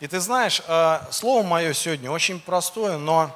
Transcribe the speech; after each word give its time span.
И 0.00 0.06
ты 0.06 0.20
знаешь, 0.20 0.62
э, 0.66 1.00
слово 1.10 1.42
мое 1.42 1.72
сегодня 1.72 2.10
очень 2.10 2.38
простое, 2.38 2.98
но 2.98 3.30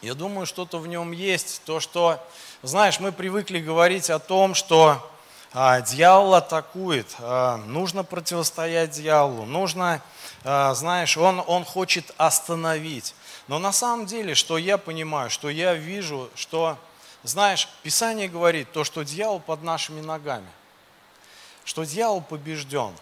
я 0.00 0.14
думаю, 0.14 0.46
что-то 0.46 0.78
в 0.78 0.86
нем 0.86 1.12
есть. 1.12 1.62
То, 1.64 1.80
что, 1.80 2.22
знаешь, 2.62 3.00
мы 3.00 3.12
привыкли 3.12 3.58
говорить 3.58 4.10
о 4.10 4.18
том, 4.18 4.54
что 4.54 5.10
а, 5.56 5.80
дьявол 5.82 6.34
атакует, 6.34 7.06
а, 7.20 7.58
нужно 7.58 8.02
противостоять 8.02 8.90
дьяволу, 8.90 9.46
нужно, 9.46 10.02
а, 10.42 10.74
знаешь, 10.74 11.16
он, 11.16 11.42
он 11.46 11.64
хочет 11.64 12.12
остановить. 12.16 13.14
Но 13.46 13.58
на 13.58 13.70
самом 13.70 14.06
деле, 14.06 14.34
что 14.34 14.58
я 14.58 14.78
понимаю, 14.78 15.30
что 15.30 15.48
я 15.48 15.74
вижу, 15.74 16.28
что, 16.34 16.76
знаешь, 17.22 17.68
Писание 17.82 18.28
говорит 18.28 18.72
то, 18.72 18.84
что 18.84 19.04
дьявол 19.04 19.38
под 19.38 19.62
нашими 19.62 20.00
ногами, 20.00 20.48
что 21.64 21.84
дьявол 21.84 22.20
побежден, 22.20 22.92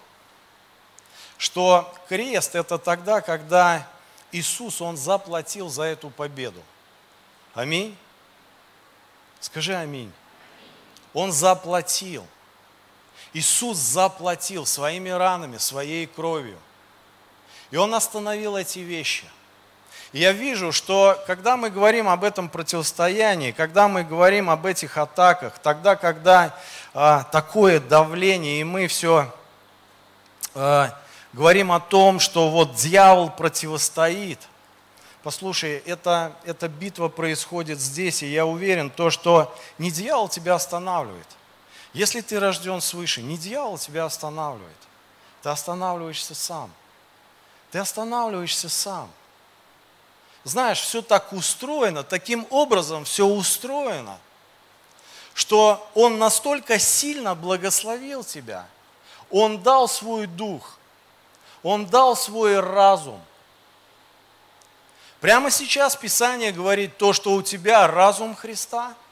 что 1.42 1.92
крест 2.08 2.54
это 2.54 2.78
тогда, 2.78 3.20
когда 3.20 3.84
Иисус, 4.30 4.80
Он 4.80 4.96
заплатил 4.96 5.68
за 5.68 5.82
эту 5.82 6.08
победу. 6.08 6.62
Аминь. 7.52 7.96
Скажи 9.40 9.74
аминь. 9.74 10.12
Он 11.12 11.32
заплатил. 11.32 12.24
Иисус 13.32 13.76
заплатил 13.76 14.66
своими 14.66 15.08
ранами, 15.08 15.58
своей 15.58 16.06
кровью. 16.06 16.56
И 17.72 17.76
Он 17.76 17.92
остановил 17.92 18.56
эти 18.56 18.78
вещи. 18.78 19.24
И 20.12 20.20
я 20.20 20.30
вижу, 20.30 20.70
что 20.70 21.20
когда 21.26 21.56
мы 21.56 21.70
говорим 21.70 22.08
об 22.08 22.22
этом 22.22 22.48
противостоянии, 22.48 23.50
когда 23.50 23.88
мы 23.88 24.04
говорим 24.04 24.48
об 24.48 24.64
этих 24.64 24.96
атаках, 24.96 25.58
тогда, 25.58 25.96
когда 25.96 26.56
а, 26.94 27.24
такое 27.24 27.80
давление, 27.80 28.60
и 28.60 28.64
мы 28.64 28.86
все 28.86 29.34
а, 30.54 30.96
говорим 31.32 31.72
о 31.72 31.80
том, 31.80 32.20
что 32.20 32.48
вот 32.50 32.74
дьявол 32.74 33.30
противостоит, 33.30 34.40
послушай, 35.22 35.82
это, 35.86 36.32
эта 36.44 36.68
битва 36.68 37.08
происходит 37.08 37.80
здесь, 37.80 38.22
и 38.22 38.32
я 38.32 38.46
уверен, 38.46 38.90
то, 38.90 39.10
что 39.10 39.54
не 39.78 39.90
дьявол 39.90 40.28
тебя 40.28 40.54
останавливает– 40.54 41.26
если 41.92 42.22
ты 42.22 42.40
рожден 42.40 42.80
свыше, 42.80 43.22
не 43.22 43.36
дьявол 43.36 43.78
тебя 43.78 44.06
останавливает. 44.06 44.76
Ты 45.42 45.50
останавливаешься 45.50 46.34
сам. 46.34 46.72
Ты 47.70 47.78
останавливаешься 47.78 48.68
сам. 48.68 49.10
Знаешь, 50.44 50.80
все 50.80 51.02
так 51.02 51.32
устроено, 51.32 52.02
таким 52.02 52.46
образом 52.50 53.04
все 53.04 53.26
устроено, 53.26 54.18
что 55.34 55.88
Он 55.94 56.18
настолько 56.18 56.78
сильно 56.78 57.34
благословил 57.34 58.24
тебя. 58.24 58.66
Он 59.30 59.62
дал 59.62 59.88
свой 59.88 60.26
дух, 60.26 60.78
Он 61.62 61.86
дал 61.86 62.16
свой 62.16 62.60
разум. 62.60 63.20
Прямо 65.20 65.50
сейчас 65.50 65.94
Писание 65.94 66.52
говорит 66.52 66.96
то, 66.96 67.12
что 67.12 67.32
у 67.32 67.42
тебя 67.42 67.86
разум 67.86 68.34
Христа– 68.34 68.94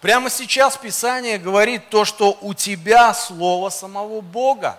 Прямо 0.00 0.28
сейчас 0.28 0.76
Писание 0.76 1.38
говорит 1.38 1.88
то, 1.88 2.04
что 2.04 2.36
у 2.42 2.54
тебя 2.54 3.14
Слово 3.14 3.70
самого 3.70 4.20
Бога. 4.20 4.78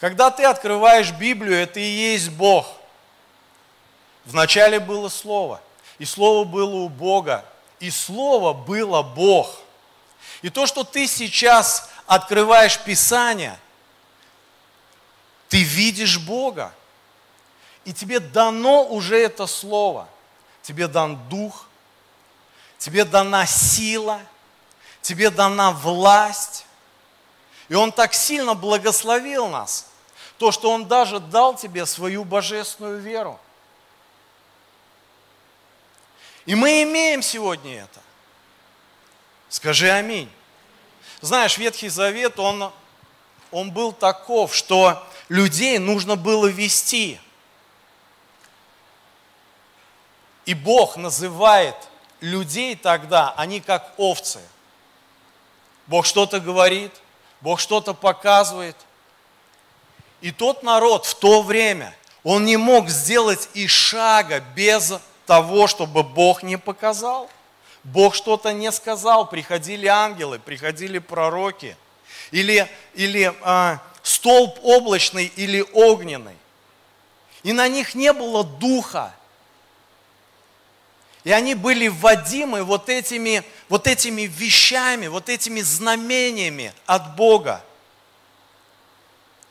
Когда 0.00 0.30
ты 0.30 0.44
открываешь 0.44 1.12
Библию, 1.12 1.56
это 1.56 1.80
и 1.80 1.84
есть 1.84 2.30
Бог. 2.30 2.66
Вначале 4.24 4.78
было 4.78 5.08
Слово, 5.08 5.60
и 5.98 6.04
Слово 6.04 6.44
было 6.44 6.76
у 6.76 6.88
Бога, 6.88 7.44
и 7.80 7.90
Слово 7.90 8.52
было 8.52 9.02
Бог. 9.02 9.50
И 10.42 10.50
то, 10.50 10.66
что 10.66 10.84
ты 10.84 11.08
сейчас 11.08 11.90
открываешь 12.06 12.78
Писание, 12.78 13.58
ты 15.52 15.64
видишь 15.64 16.18
Бога. 16.18 16.72
И 17.84 17.92
тебе 17.92 18.20
дано 18.20 18.86
уже 18.86 19.18
это 19.18 19.46
Слово. 19.46 20.08
Тебе 20.62 20.88
дан 20.88 21.28
Дух, 21.28 21.66
тебе 22.78 23.04
дана 23.04 23.44
сила, 23.44 24.22
тебе 25.02 25.28
дана 25.28 25.72
власть. 25.72 26.64
И 27.68 27.74
Он 27.74 27.92
так 27.92 28.14
сильно 28.14 28.54
благословил 28.54 29.46
нас, 29.48 29.90
то, 30.38 30.52
что 30.52 30.70
Он 30.70 30.88
даже 30.88 31.20
дал 31.20 31.54
тебе 31.54 31.84
свою 31.84 32.24
божественную 32.24 32.98
веру. 33.00 33.38
И 36.46 36.54
мы 36.54 36.82
имеем 36.84 37.20
сегодня 37.20 37.82
это. 37.82 38.00
Скажи 39.50 39.90
аминь. 39.90 40.32
Знаешь, 41.20 41.58
Ветхий 41.58 41.90
Завет, 41.90 42.38
он, 42.38 42.72
он 43.50 43.70
был 43.70 43.92
таков, 43.92 44.56
что 44.56 45.06
людей 45.32 45.78
нужно 45.78 46.16
было 46.16 46.46
вести. 46.46 47.18
И 50.44 50.52
Бог 50.52 50.96
называет 50.96 51.74
людей 52.20 52.76
тогда, 52.76 53.32
они 53.38 53.60
как 53.60 53.94
овцы. 53.96 54.40
Бог 55.86 56.04
что-то 56.04 56.38
говорит, 56.38 56.92
Бог 57.40 57.60
что-то 57.60 57.94
показывает. 57.94 58.76
И 60.20 60.32
тот 60.32 60.62
народ 60.62 61.06
в 61.06 61.14
то 61.14 61.40
время, 61.40 61.96
он 62.24 62.44
не 62.44 62.58
мог 62.58 62.90
сделать 62.90 63.48
и 63.54 63.66
шага 63.66 64.40
без 64.54 64.92
того, 65.24 65.66
чтобы 65.66 66.02
Бог 66.02 66.42
не 66.42 66.58
показал. 66.58 67.30
Бог 67.84 68.14
что-то 68.14 68.52
не 68.52 68.70
сказал, 68.70 69.26
приходили 69.26 69.86
ангелы, 69.86 70.38
приходили 70.38 70.98
пророки, 70.98 71.74
или, 72.30 72.68
или 72.94 73.34
а, 73.42 73.80
столб 74.02 74.58
облачный 74.62 75.26
или 75.36 75.64
огненный. 75.72 76.36
И 77.42 77.52
на 77.52 77.68
них 77.68 77.94
не 77.94 78.12
было 78.12 78.44
духа, 78.44 79.14
и 81.24 81.30
они 81.30 81.54
были 81.54 81.88
вводимы 81.88 82.64
вот 82.64 82.88
этими, 82.88 83.44
вот 83.68 83.86
этими 83.86 84.22
вещами, 84.22 85.06
вот 85.06 85.28
этими 85.28 85.60
знамениями 85.60 86.74
от 86.86 87.14
Бога. 87.14 87.64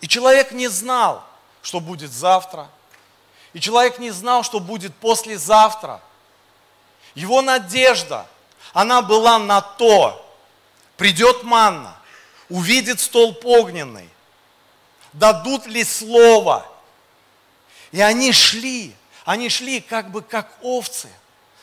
И 0.01 0.07
человек 0.07 0.51
не 0.51 0.67
знал, 0.67 1.23
что 1.61 1.79
будет 1.79 2.11
завтра. 2.11 2.69
И 3.53 3.59
человек 3.59 3.99
не 3.99 4.11
знал, 4.11 4.43
что 4.43 4.59
будет 4.59 4.93
послезавтра. 4.95 6.01
Его 7.15 7.41
надежда, 7.41 8.25
она 8.73 9.01
была 9.01 9.39
на 9.39 9.61
то, 9.61 10.25
придет 10.97 11.43
манна, 11.43 11.95
увидит 12.49 12.99
столб 12.99 13.45
огненный, 13.45 14.09
дадут 15.13 15.65
ли 15.67 15.83
слово. 15.83 16.65
И 17.91 18.01
они 18.01 18.31
шли, 18.31 18.95
они 19.25 19.49
шли 19.49 19.81
как 19.81 20.11
бы 20.11 20.21
как 20.21 20.51
овцы– 20.61 21.09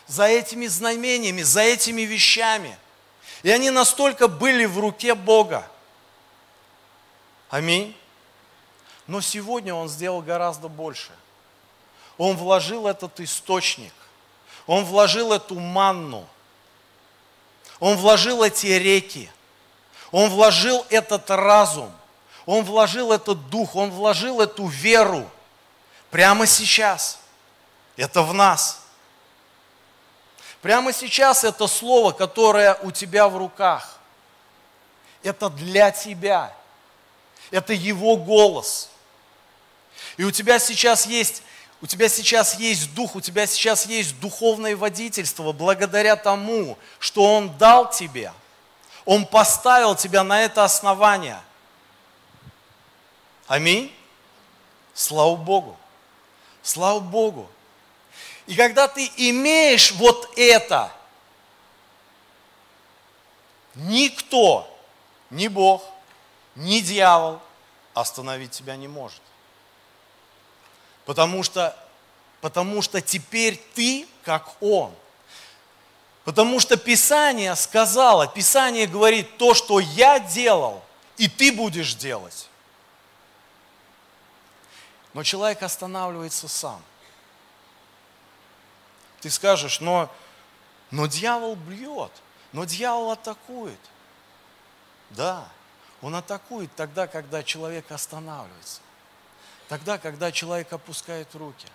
за 0.09 0.25
этими 0.25 0.67
знамениями, 0.67 1.43
за 1.43 1.61
этими 1.61 2.03
вещами. 2.03 2.77
И 3.43 3.51
они 3.51 3.71
настолько 3.71 4.27
были 4.27 4.65
в 4.65 4.79
руке 4.81 5.15
Бога. 5.15 5.71
Аминь. 7.51 7.95
Но 9.07 9.21
сегодня 9.21 9.75
Он 9.75 9.89
сделал 9.89 10.23
гораздо 10.23 10.69
больше. 10.69 11.13
Он 12.17 12.37
вложил 12.37 12.89
этот 12.89 13.21
источник. 13.21 13.93
Он 14.67 14.85
вложил 14.85 15.33
эту 15.33 15.59
манну. 15.59 16.27
Он 17.79 17.97
вложил 17.97 18.43
эти 18.43 18.67
реки. 18.67 19.31
Он 20.11 20.31
вложил 20.31 20.85
этот 20.89 21.31
разум. 21.31 21.93
Он 22.49 22.65
вложил 22.65 23.13
этот 23.13 23.51
дух. 23.51 23.77
Он 23.77 23.91
вложил 23.91 24.41
эту 24.41 24.69
веру. 24.69 25.31
Прямо 26.11 26.47
сейчас. 26.47 27.19
Это 27.95 28.23
в 28.23 28.33
нас. 28.33 28.81
Прямо 30.63 30.95
сейчас 30.95 31.45
это 31.45 31.67
слово, 31.67 32.13
которое 32.13 32.73
у 32.77 32.91
тебя 32.91 33.29
в 33.29 33.37
руках, 33.37 33.99
это 35.23 35.51
для 35.51 35.91
тебя. 35.91 36.51
Это 37.51 37.75
Его 37.75 38.17
голос. 38.17 38.89
И 40.17 40.25
у 40.25 40.31
тебя 40.31 40.59
сейчас 40.59 41.05
есть 41.05 41.43
у 41.83 41.87
тебя 41.87 42.09
сейчас 42.09 42.55
есть 42.55 42.95
дух, 42.95 43.15
у 43.15 43.21
тебя 43.21 43.47
сейчас 43.47 43.85
есть 43.85 44.19
духовное 44.21 44.75
водительство 44.75 45.53
благодаря 45.53 46.17
тому, 46.17 46.79
что 46.99 47.37
Он 47.37 47.59
дал 47.59 47.91
тебе. 47.91 48.33
Он 49.05 49.27
поставил 49.27 49.95
тебя 49.95 50.25
на 50.25 50.41
это 50.41 50.65
основание. 50.65 51.39
Аминь. 53.49 53.95
Слава 54.93 55.35
Богу. 55.37 55.77
Слава 56.63 57.01
Богу. 57.01 57.49
И 58.47 58.55
когда 58.55 58.89
ты 58.89 59.11
имеешь 59.17 59.93
вот 59.93 60.31
это, 60.37 60.93
никто, 63.75 64.69
ни 65.31 65.49
Бог, 65.49 65.83
ни 66.55 66.81
дьявол 66.81 67.41
остановить 67.95 68.51
тебя 68.51 68.77
не 68.77 68.87
может. 68.87 69.23
Потому 71.07 71.43
что, 71.43 71.75
потому 72.43 72.83
что 72.83 73.01
теперь 73.01 73.57
ты 73.75 74.07
как 74.25 74.63
Он. 74.63 74.95
Потому 76.25 76.61
что 76.61 76.77
Писание 76.77 77.57
сказало, 77.57 78.27
Писание 78.27 78.87
говорит, 78.87 79.39
то, 79.39 79.55
что 79.55 79.81
я 79.81 80.19
делал, 80.19 80.83
и 81.17 81.29
ты 81.29 81.51
будешь 81.51 81.95
делать. 81.95 82.49
Но 85.19 85.25
человек 85.25 85.65
останавливается 85.65 86.47
сам. 86.47 86.81
Ты 89.21 89.31
скажешь, 89.31 89.81
но, 89.81 90.15
но 90.93 91.09
дьявол 91.09 91.57
бьет, 91.57 92.13
но 92.53 92.65
дьявол 92.65 93.11
атакует. 93.11 93.81
Да, 95.11 95.49
он 96.03 96.15
атакует 96.15 96.71
тогда, 96.77 97.09
когда 97.09 97.43
человек 97.43 97.91
останавливается. 97.91 98.81
Тогда, 99.67 99.99
когда 99.99 100.31
человек 100.31 100.73
опускает 100.73 101.35
руки. 101.35 101.67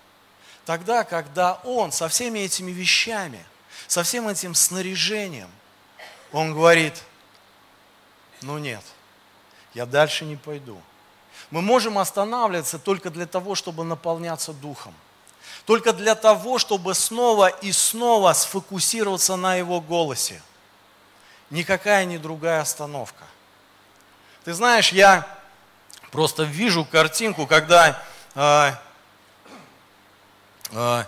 Тогда, 0.64 1.04
когда 1.04 1.56
он 1.66 1.92
со 1.92 2.08
всеми 2.08 2.40
этими 2.40 2.72
вещами, 2.72 3.46
со 3.88 4.04
всем 4.04 4.30
этим 4.30 4.56
снаряжением, 4.56 5.52
он 6.32 6.54
говорит, 6.54 7.04
ну 8.42 8.58
нет, 8.58 8.86
я 9.74 9.86
дальше 9.86 10.24
не 10.24 10.38
пойду. 10.38 10.82
Мы 11.54 11.62
можем 11.62 12.00
останавливаться 12.00 12.80
только 12.80 13.12
для 13.12 13.28
того, 13.28 13.54
чтобы 13.54 13.84
наполняться 13.84 14.54
духом. 14.54 14.92
Только 15.66 15.94
для 15.94 16.16
того, 16.16 16.58
чтобы 16.58 16.96
снова 16.96 17.46
и 17.46 17.72
снова 17.72 18.34
сфокусироваться 18.34 19.36
на 19.36 19.54
Его 19.54 19.80
голосе. 19.80 20.42
Никакая 21.52 22.06
не 22.06 22.18
другая 22.18 22.62
остановка. 22.62 23.24
Ты 24.44 24.54
знаешь, 24.54 24.92
я 24.92 25.28
просто 26.10 26.42
вижу 26.42 26.86
картинку, 26.86 27.46
когда 27.46 28.02
э, 28.34 28.72
э, 30.72 31.04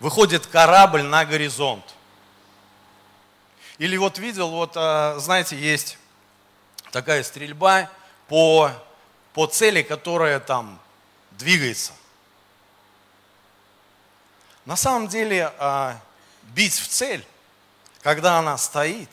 выходит 0.00 0.46
корабль 0.46 1.02
на 1.02 1.24
горизонт. 1.24 1.94
Или 3.78 3.96
вот 3.96 4.18
видел, 4.18 4.50
вот, 4.50 4.72
э, 4.74 5.14
знаете, 5.18 5.58
есть 5.58 5.96
такая 6.92 7.22
стрельба 7.22 7.88
по, 8.28 8.70
по 9.38 9.46
цели, 9.46 9.82
которая 9.82 10.40
там 10.40 10.80
двигается. 11.30 11.92
На 14.64 14.74
самом 14.74 15.06
деле, 15.06 15.52
э, 15.56 15.94
бить 16.54 16.74
в 16.74 16.88
цель, 16.88 17.24
когда 18.02 18.40
она 18.40 18.58
стоит, 18.58 19.08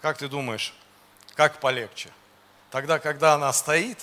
как 0.00 0.18
ты 0.18 0.28
думаешь, 0.28 0.72
как 1.34 1.58
полегче? 1.58 2.10
Тогда, 2.70 3.00
когда 3.00 3.34
она 3.34 3.52
стоит, 3.52 3.98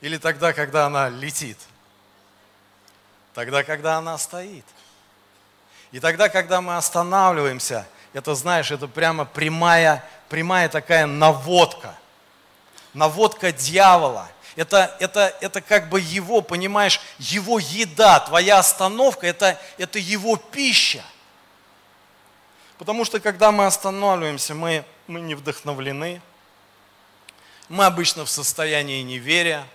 или 0.00 0.16
тогда, 0.16 0.54
когда 0.54 0.86
она 0.86 1.10
летит? 1.10 1.58
Тогда, 3.34 3.62
когда 3.62 3.98
она 3.98 4.16
стоит. 4.16 4.64
И 5.92 6.00
тогда, 6.00 6.30
когда 6.30 6.62
мы 6.62 6.78
останавливаемся, 6.78 7.86
это, 8.14 8.34
знаешь, 8.34 8.70
это 8.70 8.88
прямо 8.88 9.26
прямая, 9.26 10.02
прямая 10.30 10.70
такая 10.70 11.04
наводка. 11.04 11.94
Наводка 12.96 13.52
дьявола. 13.52 14.26
Это, 14.56 14.96
это, 15.00 15.36
это 15.42 15.60
как 15.60 15.90
бы 15.90 16.00
его, 16.00 16.40
понимаешь, 16.40 16.98
его 17.18 17.58
еда, 17.58 18.20
твоя 18.20 18.58
остановка, 18.58 19.26
это, 19.26 19.60
это 19.76 19.98
его 19.98 20.36
пища. 20.36 21.04
Потому 22.78 23.04
что 23.04 23.20
когда 23.20 23.52
мы 23.52 23.66
останавливаемся, 23.66 24.54
мы, 24.54 24.82
мы 25.06 25.20
не 25.20 25.34
вдохновлены, 25.34 26.22
мы 27.68 27.84
обычно 27.84 28.24
в 28.24 28.30
состоянии 28.30 29.02
неверия, 29.02 29.66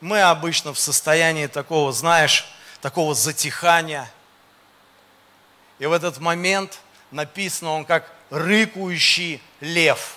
мы 0.00 0.22
обычно 0.22 0.72
в 0.72 0.78
состоянии 0.78 1.46
такого, 1.46 1.92
знаешь, 1.92 2.46
такого 2.80 3.14
затихания. 3.14 4.10
И 5.78 5.84
в 5.84 5.92
этот 5.92 6.20
момент 6.20 6.80
написано, 7.10 7.72
он 7.72 7.84
как 7.84 8.10
рыкающий 8.30 9.42
лев, 9.60 10.16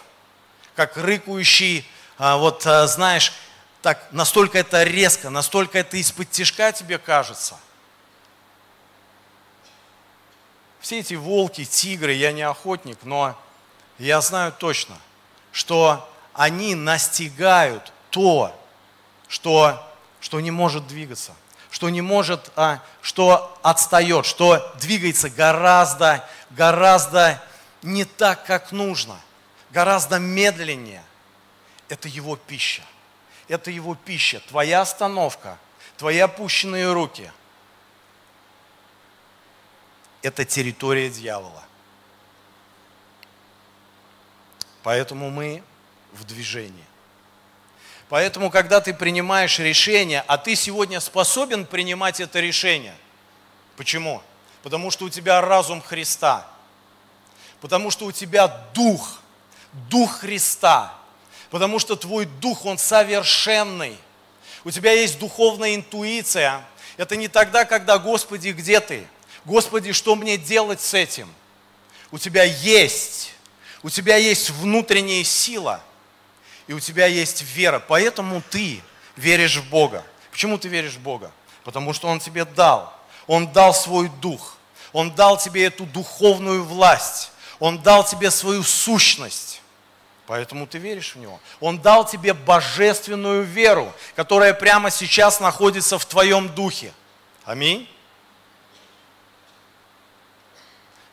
как 0.75 0.97
рыкающий, 0.97 1.88
а, 2.18 2.38
вот 2.38 2.65
а, 2.65 2.88
знаешь, 2.88 3.33
так 3.81 4.07
настолько 4.12 4.59
это 4.59 4.83
резко, 4.83 5.29
настолько 5.29 5.79
это 5.79 5.97
из-под 5.97 6.29
тяжка 6.29 6.71
тебе 6.71 6.97
кажется. 6.97 7.57
Все 10.79 11.00
эти 11.00 11.13
волки, 11.13 11.63
тигры, 11.63 12.13
я 12.13 12.31
не 12.31 12.41
охотник, 12.41 13.00
но 13.03 13.39
я 13.97 14.21
знаю 14.21 14.51
точно, 14.51 14.97
что 15.51 16.07
они 16.33 16.75
настигают 16.75 17.91
то, 18.09 18.56
что, 19.27 19.88
что 20.19 20.39
не 20.39 20.51
может 20.51 20.88
двигаться, 20.88 21.33
что 21.69 21.89
не 21.89 22.01
может, 22.01 22.51
а, 22.56 22.81
что 23.01 23.57
отстает, 23.63 24.25
что 24.25 24.73
двигается 24.79 25.29
гораздо, 25.29 26.27
гораздо 26.51 27.41
не 27.81 28.06
так, 28.06 28.45
как 28.45 28.71
нужно, 28.71 29.19
гораздо 29.71 30.19
медленнее. 30.19 31.03
Это 31.89 32.07
его 32.07 32.35
пища. 32.35 32.83
Это 33.47 33.71
его 33.71 33.95
пища. 33.95 34.39
Твоя 34.47 34.81
остановка, 34.81 35.57
твои 35.97 36.19
опущенные 36.19 36.91
руки– 36.91 37.31
это 40.21 40.45
территория 40.45 41.09
дьявола. 41.09 41.63
Поэтому 44.83 45.29
мы 45.29 45.63
в 46.12 46.23
движении. 46.23 46.85
Поэтому, 48.09 48.51
когда 48.51 48.81
ты 48.81 48.94
принимаешь 48.94 49.57
решение, 49.59 50.23
а 50.27 50.38
ты 50.38 50.56
сегодня 50.56 51.00
способен 51.00 51.65
принимать 51.65 52.19
это 52.19 52.39
решение. 52.39 52.95
Почему? 53.77 54.21
Потому 54.63 54.91
что 54.91 55.06
у 55.06 55.09
тебя 55.09 55.39
разум 55.41 55.81
Христа. 55.81 56.45
Потому 57.62 57.89
что 57.89 58.06
у 58.06 58.12
тебя 58.12 58.47
дух, 58.73 59.20
дух 59.89 60.19
Христа. 60.19 60.94
Потому 61.50 61.79
что 61.79 61.95
твой 61.95 62.25
дух, 62.25 62.65
он 62.65 62.77
совершенный. 62.77 63.97
У 64.63 64.71
тебя 64.71 64.94
есть 64.94 65.19
духовная 65.19 65.75
интуиция. 65.75 66.63
Это 66.97 67.15
не 67.15 67.27
тогда, 67.27 67.65
когда, 67.65 67.97
Господи, 67.97 68.50
где 68.50 68.79
ты? 68.79 69.07
Господи, 69.45 69.91
что 69.91 70.15
мне 70.15 70.38
делать 70.38 70.81
с 70.81 70.94
этим? 70.94 71.33
У 72.12 72.18
тебя 72.18 72.44
есть, 72.44 73.33
у 73.83 73.89
тебя 73.89 74.18
есть 74.18 74.50
внутренняя 74.50 75.23
сила– 75.23 75.81
и 76.71 76.73
у 76.73 76.79
тебя 76.79 77.06
есть 77.06 77.41
вера. 77.41 77.79
Поэтому 77.79 78.41
ты 78.50 78.81
веришь 79.18 79.57
в 79.57 79.69
Бога. 79.69 80.06
Почему 80.31 80.57
ты 80.57 80.69
веришь 80.69 80.94
в 80.94 81.01
Бога? 81.01 81.31
Потому 81.65 81.91
что 81.91 82.07
Он 82.07 82.19
тебе 82.19 82.45
дал. 82.45 82.94
Он 83.27 83.51
дал 83.51 83.73
свой 83.73 84.09
дух. 84.21 84.57
Он 84.94 85.13
дал 85.13 85.38
тебе 85.38 85.65
эту 85.65 85.85
духовную 85.85 86.63
власть. 86.63 87.31
Он 87.59 87.77
дал 87.81 88.06
тебе 88.06 88.31
свою 88.31 88.63
сущность. 88.63 89.60
Поэтому 90.27 90.68
ты 90.68 90.77
веришь 90.77 91.15
в 91.15 91.19
Него. 91.19 91.39
Он 91.59 91.79
дал 91.79 92.06
тебе 92.06 92.33
божественную 92.33 93.44
веру, 93.44 93.91
которая 94.15 94.53
прямо 94.53 94.89
сейчас 94.89 95.39
находится 95.39 95.97
в 95.97 96.06
твоем 96.06 96.50
духе. 96.50 96.94
Аминь. 97.44 97.90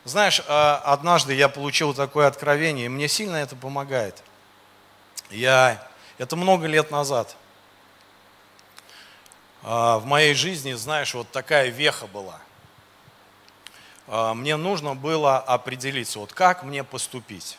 Знаешь, 0.05 0.41
а, 0.47 0.81
однажды 0.85 1.35
я 1.35 1.49
получил 1.49 1.93
такое 1.95 2.27
откровение, 2.27 2.87
и 2.87 2.89
мне 2.89 3.09
сильно 3.09 3.37
это 3.37 3.57
помогает. 3.57 4.23
Я, 5.31 5.87
это 6.17 6.37
много 6.37 6.67
лет 6.67 6.91
назад. 6.91 7.37
А, 9.63 9.99
в 9.99 10.07
моей 10.07 10.35
жизни, 10.35 10.73
знаешь, 10.73 11.13
вот 11.15 11.31
такая 11.31 11.69
веха 11.69 12.07
была. 12.07 12.41
А, 14.07 14.33
мне 14.33 14.57
нужно 14.57 14.95
было 14.95 15.39
определиться, 15.39 16.21
вот 16.21 16.33
как 16.33 16.63
мне 16.63 16.85
поступить. 16.85 17.59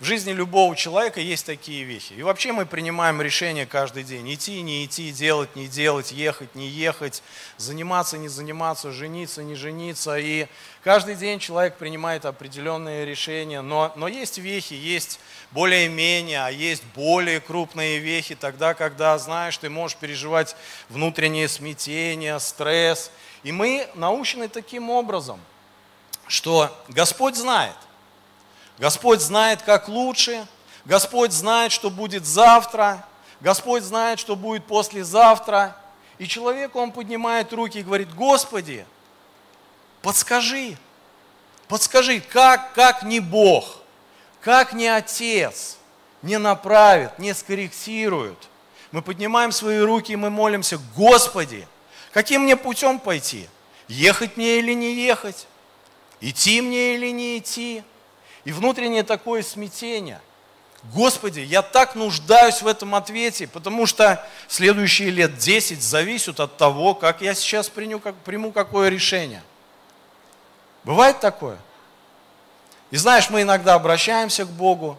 В 0.00 0.04
жизни 0.04 0.30
любого 0.30 0.76
человека 0.76 1.20
есть 1.20 1.44
такие 1.44 1.82
вехи. 1.82 2.12
И 2.12 2.22
вообще 2.22 2.52
мы 2.52 2.66
принимаем 2.66 3.20
решения 3.20 3.66
каждый 3.66 4.04
день. 4.04 4.32
Идти, 4.32 4.62
не 4.62 4.84
идти, 4.84 5.10
делать, 5.10 5.56
не 5.56 5.66
делать, 5.66 6.12
ехать, 6.12 6.54
не 6.54 6.68
ехать, 6.68 7.20
заниматься, 7.56 8.16
не 8.16 8.28
заниматься, 8.28 8.92
жениться, 8.92 9.42
не 9.42 9.56
жениться. 9.56 10.16
И 10.16 10.46
каждый 10.84 11.16
день 11.16 11.40
человек 11.40 11.78
принимает 11.78 12.26
определенные 12.26 13.06
решения. 13.06 13.60
Но, 13.60 13.92
но 13.96 14.06
есть 14.06 14.38
вехи, 14.38 14.74
есть 14.74 15.18
более-менее, 15.50 16.44
а 16.44 16.50
есть 16.52 16.84
более 16.94 17.40
крупные 17.40 17.98
вехи. 17.98 18.36
Тогда, 18.36 18.74
когда, 18.74 19.18
знаешь, 19.18 19.58
ты 19.58 19.68
можешь 19.68 19.96
переживать 19.96 20.54
внутреннее 20.90 21.48
смятение, 21.48 22.38
стресс. 22.38 23.10
И 23.42 23.50
мы 23.50 23.88
научены 23.96 24.46
таким 24.46 24.90
образом, 24.90 25.40
что 26.28 26.70
Господь 26.86 27.34
знает, 27.34 27.74
Господь 28.78 29.20
знает, 29.20 29.62
как 29.62 29.88
лучше, 29.88 30.46
Господь 30.84 31.32
знает, 31.32 31.72
что 31.72 31.90
будет 31.90 32.24
завтра, 32.24 33.04
Господь 33.40 33.82
знает, 33.82 34.18
что 34.18 34.36
будет 34.36 34.64
послезавтра. 34.66 35.76
И 36.18 36.26
человек, 36.26 36.74
он 36.74 36.90
поднимает 36.90 37.52
руки 37.52 37.78
и 37.78 37.82
говорит, 37.82 38.12
Господи, 38.14 38.84
подскажи, 40.02 40.76
подскажи, 41.68 42.20
как, 42.20 42.72
как 42.72 43.02
не 43.02 43.20
Бог, 43.20 43.78
как 44.40 44.72
не 44.72 44.88
Отец 44.88 45.76
не 46.22 46.38
направит, 46.38 47.18
не 47.18 47.34
скорректирует. 47.34 48.48
Мы 48.90 49.02
поднимаем 49.02 49.52
свои 49.52 49.78
руки 49.78 50.12
и 50.12 50.16
мы 50.16 50.30
молимся, 50.30 50.80
Господи, 50.96 51.68
каким 52.12 52.42
мне 52.42 52.56
путем 52.56 52.98
пойти? 52.98 53.48
Ехать 53.86 54.36
мне 54.36 54.58
или 54.58 54.72
не 54.72 54.94
ехать? 54.94 55.46
Идти 56.20 56.60
мне 56.60 56.94
или 56.94 57.10
не 57.10 57.38
идти? 57.38 57.84
И 58.44 58.52
внутреннее 58.52 59.02
такое 59.02 59.42
смятение. 59.42 60.20
Господи, 60.94 61.40
я 61.40 61.62
так 61.62 61.94
нуждаюсь 61.94 62.62
в 62.62 62.66
этом 62.66 62.94
ответе, 62.94 63.48
потому 63.48 63.86
что 63.86 64.24
следующие 64.46 65.10
лет 65.10 65.36
10 65.36 65.82
зависят 65.82 66.40
от 66.40 66.56
того, 66.56 66.94
как 66.94 67.20
я 67.20 67.34
сейчас 67.34 67.68
приму, 67.68 67.98
как, 67.98 68.14
приму 68.16 68.52
какое 68.52 68.88
решение. 68.88 69.42
Бывает 70.84 71.20
такое? 71.20 71.58
И 72.90 72.96
знаешь, 72.96 73.28
мы 73.28 73.42
иногда 73.42 73.74
обращаемся 73.74 74.44
к 74.44 74.50
Богу 74.50 74.98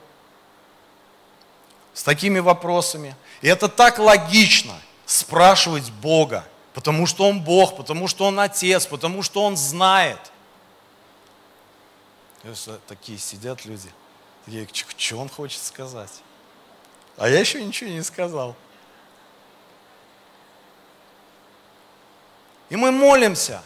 с 1.93 2.03
такими 2.03 2.39
вопросами. 2.39 3.15
И 3.41 3.48
это 3.48 3.67
так 3.67 4.00
логично 4.00 4.74
спрашивать 5.05 5.89
Бога, 5.91 6.46
потому 6.74 7.08
что 7.08 7.27
Он 7.27 7.41
Бог, 7.41 7.77
потому 7.77 8.08
что 8.08 8.25
Он 8.25 8.39
Отец, 8.39 8.86
потому 8.86 9.24
что 9.24 9.43
Он 9.43 9.58
знает. 9.58 10.19
Такие 12.88 13.17
сидят 13.17 13.65
люди. 13.65 13.91
Я, 14.48 14.65
что 14.98 15.17
он 15.17 15.29
хочет 15.29 15.62
сказать? 15.62 16.22
А 17.17 17.27
я 17.27 17.39
еще 17.39 17.63
ничего 17.63 17.89
не 17.89 18.01
сказал. 18.01 18.55
И 22.69 22.75
мы 22.75 22.91
молимся, 22.91 23.62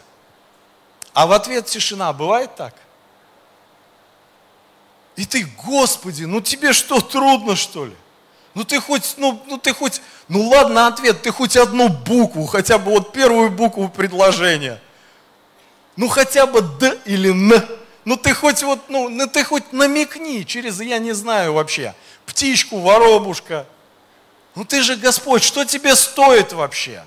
а 1.12 1.26
в 1.26 1.32
ответ 1.32 1.66
тишина. 1.66 2.12
Бывает 2.12 2.56
так? 2.56 2.74
И 5.14 5.24
ты, 5.24 5.46
Господи, 5.64 6.24
ну 6.24 6.40
тебе 6.40 6.72
что, 6.72 7.00
трудно 7.00 7.54
что 7.54 7.86
ли? 7.86 7.96
Ну 8.54 8.64
ты 8.64 8.80
хоть, 8.80 9.14
ну, 9.16 9.40
ну 9.46 9.58
ты 9.58 9.72
хоть, 9.72 10.00
ну 10.28 10.48
ладно 10.48 10.86
ответ, 10.88 11.22
ты 11.22 11.30
хоть 11.30 11.56
одну 11.56 11.88
букву, 11.88 12.46
хотя 12.46 12.78
бы 12.78 12.92
вот 12.92 13.12
первую 13.12 13.50
букву 13.50 13.88
предложения. 13.88 14.80
Ну 15.96 16.08
хотя 16.08 16.46
бы 16.46 16.60
Д 16.62 16.98
или 17.04 17.30
Н 17.30 17.83
ну 18.04 18.16
ты 18.16 18.34
хоть 18.34 18.62
вот, 18.62 18.88
ну, 18.88 19.08
ну 19.08 19.26
ты 19.26 19.44
хоть 19.44 19.72
намекни 19.72 20.44
через, 20.44 20.80
я 20.80 20.98
не 20.98 21.12
знаю 21.12 21.54
вообще, 21.54 21.94
птичку, 22.26 22.78
воробушка. 22.78 23.66
Ну 24.54 24.64
ты 24.64 24.82
же 24.82 24.96
Господь, 24.96 25.42
что 25.42 25.64
тебе 25.64 25.96
стоит 25.96 26.52
вообще? 26.52 27.04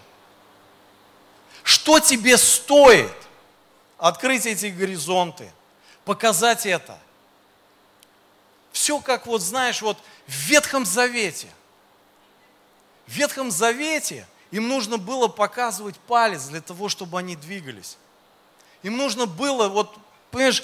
Что 1.63 1.99
тебе 1.99 2.37
стоит 2.37 3.13
открыть 3.97 4.45
эти 4.45 4.67
горизонты, 4.67 5.51
показать 6.03 6.65
это? 6.65 6.99
Все 8.71 8.99
как 8.99 9.27
вот, 9.27 9.41
знаешь, 9.41 9.81
вот 9.81 9.97
в 10.27 10.31
Ветхом 10.31 10.85
Завете. 10.85 11.47
В 13.05 13.11
Ветхом 13.11 13.51
Завете 13.51 14.27
им 14.51 14.67
нужно 14.67 14.97
было 14.97 15.27
показывать 15.27 15.97
палец 15.99 16.43
для 16.45 16.61
того, 16.61 16.89
чтобы 16.89 17.19
они 17.19 17.35
двигались. 17.35 17.97
Им 18.83 18.97
нужно 18.97 19.25
было, 19.25 19.67
вот, 19.67 19.97
понимаешь, 20.31 20.63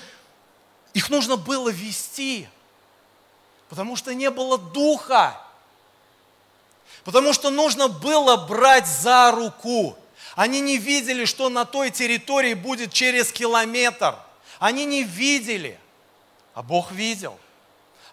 их 0.93 1.09
нужно 1.09 1.37
было 1.37 1.69
вести, 1.69 2.47
потому 3.69 3.95
что 3.95 4.13
не 4.13 4.29
было 4.29 4.57
духа. 4.57 5.39
Потому 7.03 7.33
что 7.33 7.49
нужно 7.49 7.87
было 7.87 8.37
брать 8.37 8.87
за 8.87 9.31
руку. 9.31 9.97
Они 10.35 10.61
не 10.61 10.77
видели, 10.77 11.25
что 11.25 11.49
на 11.49 11.65
той 11.65 11.89
территории 11.89 12.53
будет 12.53 12.93
через 12.93 13.31
километр. 13.31 14.15
Они 14.59 14.85
не 14.85 15.03
видели, 15.03 15.79
а 16.53 16.61
Бог 16.61 16.91
видел. 16.91 17.37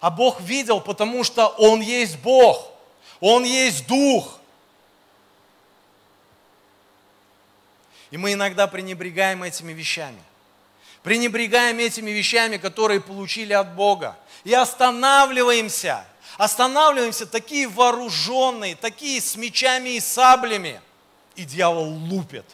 А 0.01 0.09
Бог 0.09 0.41
видел, 0.41 0.81
потому 0.81 1.23
что 1.23 1.47
Он 1.47 1.79
есть 1.79 2.17
Бог. 2.17 2.67
Он 3.19 3.43
есть 3.43 3.87
Дух. 3.87 4.39
И 8.09 8.17
мы 8.17 8.33
иногда 8.33 8.67
пренебрегаем 8.67 9.43
этими 9.43 9.71
вещами 9.71 10.21
пренебрегаем 11.03 11.79
этими 11.79 12.11
вещами, 12.11 12.57
которые 12.57 13.01
получили 13.01 13.53
от 13.53 13.73
Бога. 13.75 14.17
И 14.43 14.53
останавливаемся, 14.53 16.05
останавливаемся 16.37 17.25
такие 17.25 17.67
вооруженные, 17.67 18.75
такие 18.75 19.21
с 19.21 19.35
мечами 19.35 19.89
и 19.89 19.99
саблями. 19.99 20.81
И 21.35 21.45
дьявол 21.45 21.89
лупит. 21.89 22.45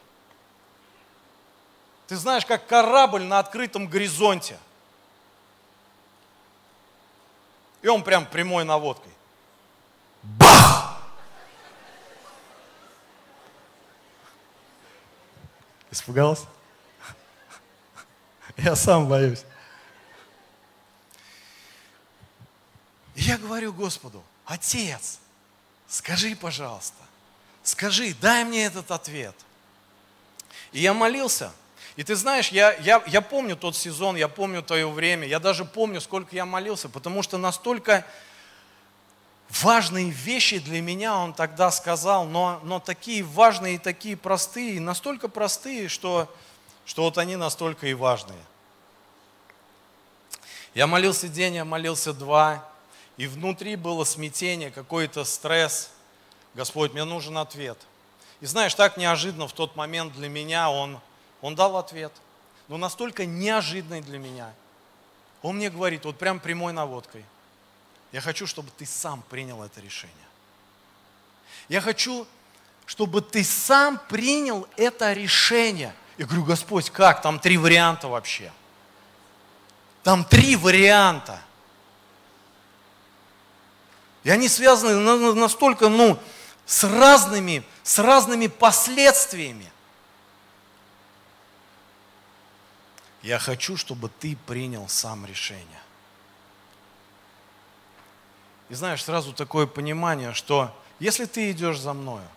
Ты 2.08 2.16
знаешь, 2.16 2.46
как 2.46 2.68
корабль 2.68 3.24
на 3.24 3.40
открытом 3.40 3.88
горизонте. 3.88 4.58
И 7.82 7.88
он 7.88 8.04
прям 8.04 8.26
прямой 8.26 8.64
наводкой. 8.64 9.12
Бах! 10.24 11.02
Испугался? 15.92 16.46
Я 18.64 18.76
сам 18.76 19.08
боюсь. 19.08 19.44
я 23.16 23.38
говорю 23.38 23.74
Господу, 23.74 24.24
Отец, 24.46 25.20
скажи, 25.88 26.36
пожалуйста, 26.36 27.04
скажи, 27.64 28.16
дай 28.22 28.46
мне 28.46 28.66
этот 28.66 28.92
ответ. 28.92 29.36
И 30.72 30.80
я 30.80 30.94
молился. 30.94 31.52
И 31.98 32.04
ты 32.04 32.16
знаешь, 32.16 32.50
я, 32.50 32.74
я, 32.76 33.04
я 33.08 33.22
помню 33.22 33.58
тот 33.58 33.76
сезон, 33.76 34.16
я 34.16 34.28
помню 34.28 34.62
твое 34.62 34.90
время, 34.90 35.28
я 35.28 35.40
даже 35.40 35.66
помню, 35.66 36.00
сколько 36.00 36.36
я 36.36 36.46
молился, 36.46 36.90
потому 36.90 37.24
что 37.24 37.38
настолько 37.38 38.06
важные 39.50 40.10
вещи 40.10 40.60
для 40.60 40.82
меня 40.82 41.18
он 41.18 41.34
тогда 41.34 41.72
сказал, 41.72 42.26
но, 42.26 42.62
но 42.64 42.80
такие 42.80 43.24
важные 43.24 43.76
и 43.76 43.80
такие 43.80 44.16
простые, 44.16 44.80
настолько 44.80 45.28
простые, 45.28 45.90
что 45.90 46.34
что 46.88 47.04
вот 47.04 47.18
они 47.18 47.36
настолько 47.36 47.86
и 47.88 47.94
важные. 47.94 48.42
Я 50.74 50.88
молился 50.88 51.28
день, 51.28 51.56
я 51.56 51.66
молился 51.66 52.14
два, 52.14 52.66
и 53.18 53.28
внутри 53.28 53.76
было 53.76 54.06
смятение, 54.06 54.72
какой-то 54.72 55.26
стресс. 55.26 55.92
Господь, 56.54 56.94
мне 56.94 57.04
нужен 57.04 57.38
ответ. 57.38 57.78
И 58.40 58.46
знаешь, 58.46 58.74
так 58.74 58.96
неожиданно 58.96 59.50
в 59.50 59.54
тот 59.54 59.76
момент 59.76 60.14
для 60.14 60.30
меня 60.30 60.70
он, 60.70 61.00
он 61.42 61.56
дал 61.56 61.76
ответ. 61.76 62.14
Но 62.70 62.78
настолько 62.78 63.26
неожиданный 63.26 64.02
для 64.02 64.18
меня. 64.18 64.54
Он 65.42 65.58
мне 65.58 65.70
говорит, 65.70 66.06
вот 66.06 66.18
прям 66.18 66.40
прямой 66.40 66.72
наводкой. 66.72 67.26
Я 68.14 68.22
хочу, 68.22 68.48
чтобы 68.48 68.70
ты 68.78 68.86
сам 68.86 69.24
принял 69.30 69.62
это 69.62 69.82
решение. 69.82 70.16
Я 71.68 71.82
хочу, 71.82 72.26
чтобы 72.86 73.22
ты 73.22 73.44
сам 73.44 74.00
принял 74.08 74.66
это 74.78 75.12
решение– 75.12 75.94
я 76.18 76.26
говорю, 76.26 76.44
Господь, 76.44 76.90
как? 76.90 77.22
Там 77.22 77.40
три 77.40 77.58
варианта 77.58 78.08
вообще. 78.08 78.52
Там 80.04 80.24
три 80.26 80.56
варианта. 80.56 81.42
И 84.24 84.30
они 84.30 84.50
связаны 84.50 85.34
настолько, 85.34 85.90
ну, 85.90 86.20
с 86.66 86.84
разными, 86.84 87.64
с 87.84 88.00
разными 88.00 88.48
последствиями. 88.48 89.72
Я 93.22 93.40
хочу, 93.40 93.78
чтобы 93.78 94.10
ты 94.10 94.38
принял 94.48 94.88
сам 94.88 95.26
решение. 95.26 95.82
И 98.70 98.74
знаешь, 98.74 99.04
сразу 99.04 99.34
такое 99.34 99.66
понимание, 99.66 100.34
что 100.34 100.76
если 101.00 101.26
ты 101.26 101.52
идешь 101.52 101.80
за 101.80 101.94
мною, 101.94 102.28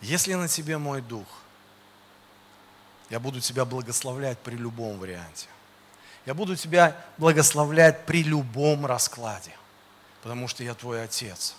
если 0.00 0.34
на 0.34 0.48
тебе 0.48 0.76
мой 0.76 1.00
дух, 1.02 1.26
я 3.10 3.18
буду 3.18 3.40
тебя 3.40 3.64
благословлять 3.64 4.38
при 4.38 4.54
любом 4.54 4.98
варианте. 4.98 5.48
Я 6.26 6.34
буду 6.34 6.54
тебя 6.54 6.96
благословлять 7.18 8.06
при 8.06 8.22
любом 8.22 8.86
раскладе, 8.86 9.52
потому 10.22 10.46
что 10.46 10.62
я 10.62 10.74
твой 10.74 11.02
отец, 11.02 11.56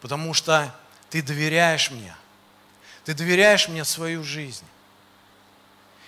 потому 0.00 0.34
что 0.34 0.72
ты 1.10 1.20
доверяешь 1.20 1.90
мне, 1.90 2.14
ты 3.04 3.12
доверяешь 3.12 3.68
мне 3.68 3.84
свою 3.84 4.22
жизнь. 4.22 4.64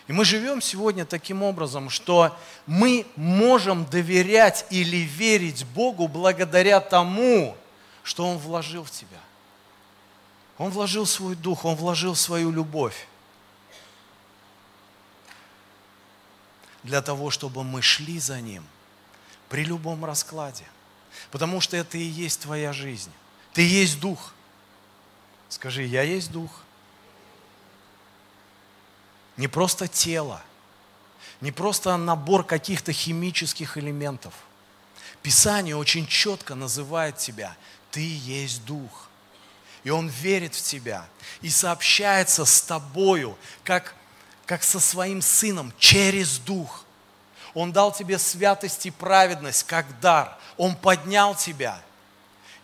И 0.06 0.12
мы 0.12 0.24
живем 0.24 0.60
сегодня 0.60 1.04
таким 1.04 1.42
образом, 1.42 1.90
что 1.90 2.38
мы 2.66 3.06
можем 3.16 3.86
доверять 3.86 4.66
или 4.70 4.98
верить 4.98 5.64
Богу 5.64 6.06
благодаря 6.06 6.78
тому, 6.78 7.56
что 8.04 8.24
Он 8.28 8.38
вложил 8.38 8.84
в 8.84 8.90
тебя. 8.92 9.18
Он 10.58 10.70
вложил 10.70 11.06
свой 11.06 11.34
дух, 11.34 11.64
Он 11.64 11.74
вложил 11.74 12.14
свою 12.14 12.52
любовь. 12.52 13.08
Для 16.86 17.02
того, 17.02 17.30
чтобы 17.30 17.64
мы 17.64 17.82
шли 17.82 18.18
за 18.18 18.40
Ним 18.40 18.64
при 19.48 19.64
любом 19.64 20.04
раскладе. 20.04 20.64
Потому 21.30 21.60
что 21.60 21.76
это 21.76 21.98
и 21.98 22.02
есть 22.02 22.40
твоя 22.40 22.72
жизнь. 22.72 23.10
Ты 23.52 23.62
есть 23.62 24.00
Дух. 24.00 24.32
Скажи, 25.48 25.82
я 25.82 26.02
есть 26.02 26.30
Дух. 26.30 26.62
Не 29.36 29.48
просто 29.48 29.86
тело, 29.86 30.42
не 31.40 31.52
просто 31.52 31.94
набор 31.96 32.44
каких-то 32.44 32.92
химических 32.92 33.76
элементов. 33.76 34.32
Писание 35.22 35.76
очень 35.76 36.06
четко 36.06 36.54
называет 36.54 37.18
тебя. 37.18 37.56
Ты 37.90 38.00
есть 38.00 38.64
Дух. 38.64 39.08
И 39.84 39.90
Он 39.90 40.08
верит 40.08 40.54
в 40.54 40.62
тебя 40.62 41.06
и 41.42 41.50
сообщается 41.50 42.44
с 42.44 42.62
тобою, 42.62 43.36
как 43.62 43.94
как 44.46 44.62
со 44.62 44.80
своим 44.80 45.20
сыном 45.20 45.72
через 45.78 46.38
дух. 46.38 46.84
Он 47.52 47.72
дал 47.72 47.92
тебе 47.92 48.18
святость 48.18 48.86
и 48.86 48.90
праведность 48.90 49.64
как 49.64 50.00
дар. 50.00 50.38
Он 50.56 50.76
поднял 50.76 51.34
тебя. 51.34 51.80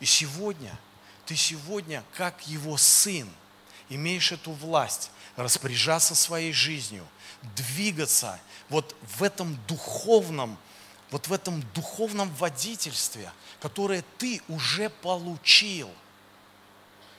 И 0.01 0.05
сегодня, 0.05 0.77
ты 1.27 1.35
сегодня, 1.37 2.05
как 2.15 2.47
его 2.47 2.77
сын, 2.77 3.29
имеешь 3.89 4.33
эту 4.33 4.53
власть 4.53 5.11
распоряжаться 5.37 6.15
своей 6.15 6.53
жизнью, 6.53 7.07
двигаться 7.57 8.39
вот 8.69 8.95
в 9.17 9.23
этом 9.23 9.59
духовном, 9.67 10.57
вот 11.11 11.29
в 11.29 11.33
этом 11.33 11.63
духовном 11.75 12.31
водительстве, 12.35 13.31
которое 13.61 14.05
ты 14.19 14.41
уже 14.49 14.89
получил. 14.89 15.91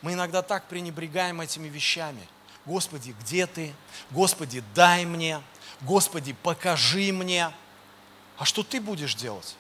Мы 0.01 0.13
иногда 0.13 0.41
так 0.41 0.67
пренебрегаем 0.67 1.41
этими 1.41 1.69
вещами. 1.69 2.27
Господи, 2.65 3.15
где 3.21 3.45
ты? 3.45 3.73
Господи, 4.11 4.63
дай 4.73 5.05
мне. 5.05 5.41
Господи, 5.81 6.33
покажи 6.43 7.11
мне. 7.11 7.51
А 8.37 8.45
что 8.45 8.63
ты 8.63 8.79
будешь 8.79 9.15
делать? 9.15 9.55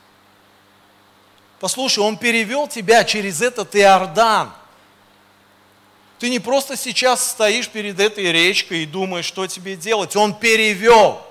Послушай, 1.59 1.99
Он 1.99 2.17
перевел 2.17 2.67
тебя 2.67 3.03
через 3.03 3.41
этот 3.41 3.75
Иордан. 3.75 4.51
Ты 6.19 6.29
не 6.29 6.39
просто 6.39 6.77
сейчас 6.77 7.31
стоишь 7.31 7.69
перед 7.69 7.99
этой 7.99 8.31
речкой 8.31 8.83
и 8.83 8.85
думаешь, 8.85 9.25
что 9.25 9.47
тебе 9.47 9.75
делать. 9.75 10.15
Он 10.15 10.33
перевел. 10.33 11.25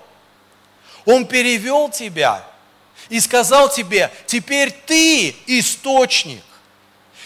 Он 1.05 1.27
перевел 1.27 1.91
тебя 1.91 2.47
и 3.09 3.19
сказал 3.21 3.71
тебе, 3.71 4.11
теперь 4.27 4.71
ты 4.71 5.35
источник. 5.47 6.43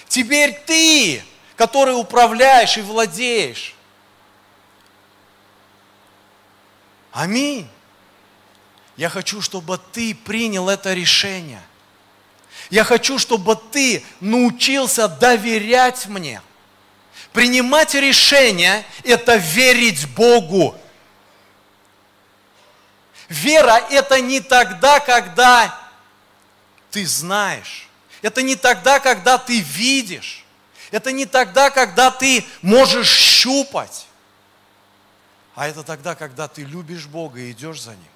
Теперь 0.09 0.53
ты, 0.67 1.23
который 1.57 1.99
управляешь 1.99 2.77
и 2.79 2.83
владеешь. 2.83 3.76
Аминь. 7.17 7.67
Я 8.99 9.09
хочу, 9.09 9.41
чтобы 9.41 9.79
ты 9.79 10.15
принял 10.15 10.69
это 10.69 10.93
решение. 10.93 11.63
Я 12.69 12.85
хочу, 12.85 13.19
чтобы 13.19 13.57
ты 13.57 14.05
научился 14.21 15.09
доверять 15.09 16.09
мне. 16.09 16.43
Принимать 17.33 17.95
решение– 17.95 18.85
это 19.03 19.37
верить 19.37 20.07
Богу. 20.11 20.79
Вера– 23.31 23.79
это 23.91 24.21
не 24.21 24.41
тогда, 24.41 25.01
когда 25.01 25.75
ты 26.91 27.07
знаешь. 27.07 27.89
Это 28.21 28.43
не 28.43 28.57
тогда, 28.57 29.01
когда 29.01 29.39
ты 29.39 29.61
видишь. 29.61 30.45
Это 30.91 31.13
не 31.13 31.25
тогда, 31.25 31.71
когда 31.71 32.11
ты 32.11 32.45
можешь 32.61 33.11
щупать. 33.11 34.06
А 35.57 35.67
это 35.67 35.83
тогда, 35.83 36.15
когда 36.15 36.49
ты 36.49 36.63
любишь 36.63 37.07
Бога 37.07 37.41
и 37.41 37.51
идешь 37.51 37.81
за 37.81 37.93
Ним. 37.93 38.13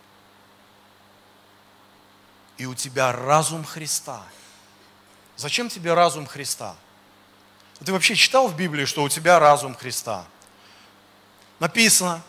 И 2.58 2.66
у 2.66 2.74
тебя 2.74 3.12
разум 3.12 3.64
Христа. 3.64 4.22
Зачем 5.36 5.70
тебе 5.70 5.94
разум 5.94 6.26
Христа? 6.26 6.76
Ты 7.82 7.92
вообще 7.92 8.14
читал 8.14 8.46
в 8.46 8.56
Библии, 8.56 8.84
что 8.84 9.02
у 9.02 9.08
тебя 9.08 9.38
разум 9.38 9.74
Христа? 9.74 10.26
Написано, 11.58 12.22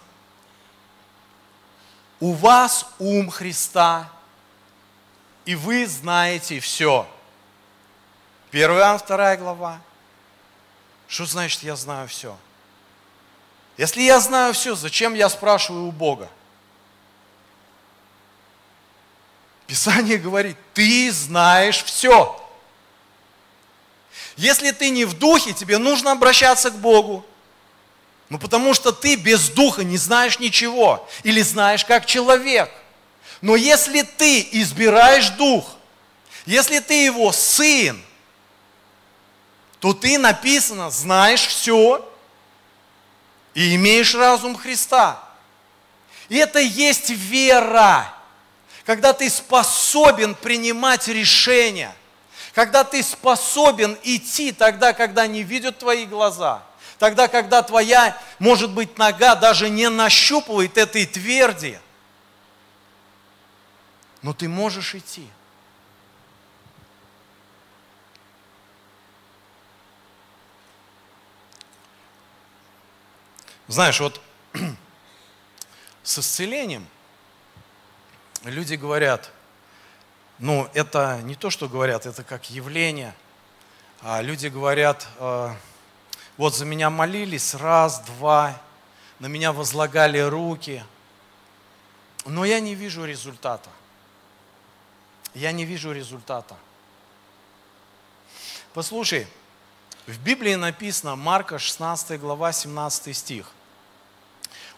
у 2.21 2.31
вас 2.31 2.87
ум 2.97 3.29
Христа, 3.29 4.09
и 5.43 5.55
вы 5.55 5.87
знаете 5.87 6.61
все. 6.61 7.05
1 8.51 8.61
Иоанн, 8.71 8.97
2 9.05 9.35
глава. 9.35 9.81
Что 11.09 11.25
значит 11.25 11.63
я 11.63 11.75
знаю 11.75 12.07
все? 12.07 12.37
Если 13.81 14.03
я 14.03 14.19
знаю 14.19 14.53
все, 14.53 14.75
зачем 14.75 15.15
я 15.15 15.27
спрашиваю 15.27 15.87
у 15.87 15.91
Бога? 15.91 16.29
Писание 19.65 20.19
говорит, 20.19 20.55
ты 20.75 21.11
знаешь 21.11 21.83
все. 21.83 22.39
Если 24.37 24.69
ты 24.69 24.91
не 24.91 25.03
в 25.03 25.17
духе, 25.17 25.53
тебе 25.53 25.79
нужно 25.79 26.11
обращаться 26.11 26.69
к 26.69 26.77
Богу. 26.77 27.25
Ну 28.29 28.37
потому 28.37 28.75
что 28.75 28.91
ты 28.91 29.15
без 29.15 29.49
духа 29.49 29.83
не 29.83 29.97
знаешь 29.97 30.37
ничего. 30.37 31.09
Или 31.23 31.41
знаешь 31.41 31.83
как 31.83 32.05
человек. 32.05 32.69
Но 33.41 33.55
если 33.55 34.03
ты 34.03 34.47
избираешь 34.51 35.29
дух, 35.29 35.65
если 36.45 36.77
ты 36.77 37.05
его 37.05 37.31
сын, 37.31 37.99
то 39.79 39.91
ты 39.93 40.19
написано, 40.19 40.91
знаешь 40.91 41.47
все 41.47 42.07
и 43.53 43.75
имеешь 43.75 44.15
разум 44.15 44.55
Христа. 44.57 45.21
И 46.29 46.37
это 46.37 46.59
есть 46.59 47.09
вера, 47.09 48.13
когда 48.85 49.13
ты 49.13 49.29
способен 49.29 50.35
принимать 50.35 51.07
решения, 51.07 51.93
когда 52.53 52.83
ты 52.83 53.03
способен 53.03 53.97
идти 54.03 54.51
тогда, 54.51 54.93
когда 54.93 55.27
не 55.27 55.43
видят 55.43 55.79
твои 55.79 56.05
глаза, 56.05 56.63
тогда, 56.97 57.27
когда 57.27 57.61
твоя, 57.63 58.17
может 58.39 58.71
быть, 58.71 58.97
нога 58.97 59.35
даже 59.35 59.69
не 59.69 59.89
нащупывает 59.89 60.77
этой 60.77 61.05
тверди, 61.05 61.79
но 64.21 64.33
ты 64.33 64.47
можешь 64.47 64.95
идти. 64.95 65.27
Знаешь, 73.71 74.01
вот 74.01 74.19
с 76.03 76.19
исцелением 76.19 76.85
люди 78.43 78.73
говорят, 78.73 79.31
ну, 80.39 80.69
это 80.73 81.21
не 81.23 81.35
то, 81.35 81.49
что 81.49 81.69
говорят, 81.69 82.05
это 82.05 82.25
как 82.25 82.49
явление. 82.49 83.15
А 84.01 84.21
люди 84.21 84.47
говорят, 84.47 85.07
э, 85.19 85.55
вот 86.35 86.53
за 86.53 86.65
меня 86.65 86.89
молились 86.89 87.55
раз, 87.55 88.01
два, 88.01 88.61
на 89.19 89.27
меня 89.27 89.53
возлагали 89.53 90.19
руки, 90.19 90.83
но 92.25 92.43
я 92.43 92.59
не 92.59 92.75
вижу 92.75 93.05
результата. 93.05 93.69
Я 95.33 95.53
не 95.53 95.63
вижу 95.63 95.93
результата. 95.93 96.57
Послушай, 98.73 99.27
в 100.07 100.19
Библии 100.19 100.55
написано, 100.55 101.15
Марка 101.15 101.57
16 101.57 102.19
глава 102.19 102.51
17 102.51 103.15
стих– 103.15 103.49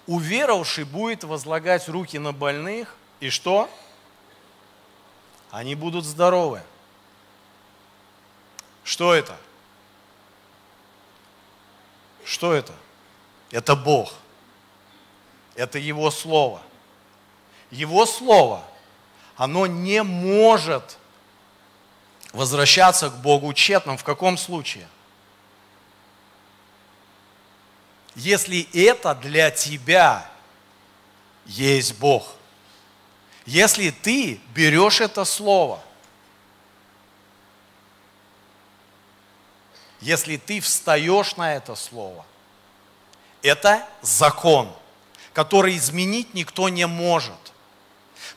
уверовавший 0.08 0.84
будет 0.84 1.24
возлагать 1.24 1.88
руки 1.88 2.18
на 2.18 2.32
больных, 2.34 2.96
и 3.20 3.30
что? 3.30 3.70
Они 5.52 5.76
будут 5.76 6.06
здоровы. 6.06 6.62
Что 8.84 9.14
это? 9.14 9.38
Что 12.26 12.54
это? 12.54 12.74
Это 13.52 13.76
Бог. 13.76 14.14
Это 15.56 15.78
Его 15.78 16.10
Слово. 16.12 16.62
Его 17.70 18.06
Слово, 18.06 18.64
оно 19.36 19.68
не 19.68 20.04
может 20.04 20.98
возвращаться 22.34 23.10
к 23.10 23.18
Богу 23.22 23.54
тщетным. 23.54 23.98
В 23.98 24.04
каком 24.04 24.38
случае? 24.38 24.88
Если 28.16 28.68
это 28.74 29.16
для 29.16 29.52
тебя 29.52 30.30
есть 31.46 31.98
Бог. 31.98 32.36
Если 33.46 33.90
ты 33.90 34.40
берешь 34.54 35.02
это 35.02 35.26
слово, 35.26 35.82
если 40.00 40.38
ты 40.38 40.60
встаешь 40.60 41.36
на 41.36 41.56
это 41.56 41.76
слово, 41.76 42.26
это 43.42 43.88
закон, 44.02 44.74
который 45.34 45.76
изменить 45.78 46.34
никто 46.34 46.70
не 46.70 46.88
может. 46.88 47.34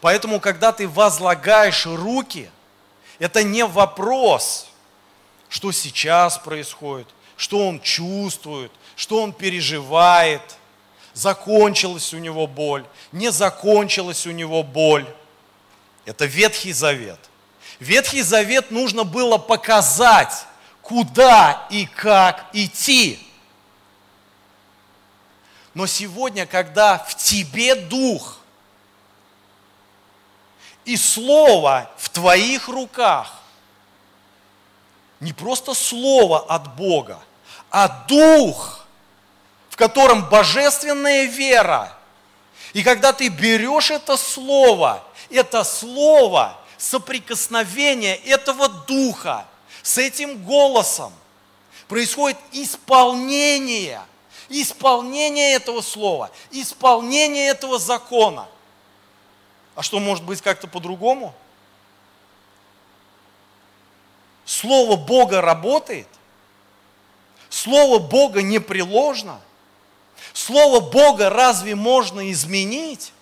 Поэтому, 0.00 0.40
когда 0.40 0.72
ты 0.72 0.88
возлагаешь 0.88 1.86
руки, 1.86 2.50
это 3.18 3.42
не 3.42 3.64
вопрос, 3.64 4.68
что 5.48 5.72
сейчас 5.72 6.38
происходит, 6.38 7.08
что 7.36 7.66
он 7.68 7.80
чувствует, 7.80 8.72
что 8.96 9.22
он 9.22 9.32
переживает, 9.32 10.40
закончилась 11.12 12.12
у 12.14 12.18
него 12.18 12.46
боль, 12.46 12.85
не 13.12 13.30
закончилась 13.30 14.26
у 14.26 14.30
него 14.32 14.62
боль. 14.62 15.06
Это 16.06 16.24
Ветхий 16.24 16.72
Завет. 16.72 17.20
Ветхий 17.78 18.22
Завет 18.22 18.70
нужно 18.70 19.04
было 19.04 19.37
показать, 19.37 20.46
куда 20.80 21.66
и 21.70 21.85
как 21.85 22.46
идти. 22.54 23.20
Но 25.74 25.87
сегодня, 25.87 26.46
когда 26.46 26.98
в 26.98 27.14
тебе 27.16 27.74
дух 27.74 28.38
и 30.87 30.96
слово 30.96 31.90
в 31.98 32.09
твоих 32.09 32.68
руках, 32.68 33.42
не 35.20 35.35
просто 35.35 35.74
слово 35.74 36.38
от 36.40 36.76
Бога, 36.76 37.20
а 37.70 37.88
дух– 38.09 38.85
котором 39.76 40.28
божественная 40.28 41.24
вера. 41.24 41.96
И 42.72 42.82
когда 42.82 43.12
ты 43.12 43.28
берешь 43.28 43.90
это 43.90 44.16
слово 44.16 45.06
это 45.30 45.64
слово, 45.64 46.56
соприкосновение 46.78 48.16
этого 48.16 48.68
духа 48.68 49.46
с 49.82 49.98
этим 49.98 50.42
голосом, 50.44 51.12
происходит 51.88 52.38
исполнение, 52.52 54.00
исполнение 54.48 55.54
этого 55.54 55.80
слова, 55.80 56.30
исполнение 56.50 57.48
этого 57.48 57.78
закона. 57.78 58.48
А 59.74 59.82
что 59.82 59.98
может 60.00 60.24
быть 60.24 60.40
как-то 60.40 60.66
по-другому? 60.68 61.34
Слово 64.44 64.96
Бога 64.96 65.40
работает. 65.40 66.08
Слово 67.50 67.98
Бога 67.98 68.42
непреложно. 68.42 69.40
Слово 70.37 70.81
Бога 70.81 71.31
разве 71.31 71.75
можно 71.75 72.31
изменить? 72.31 73.14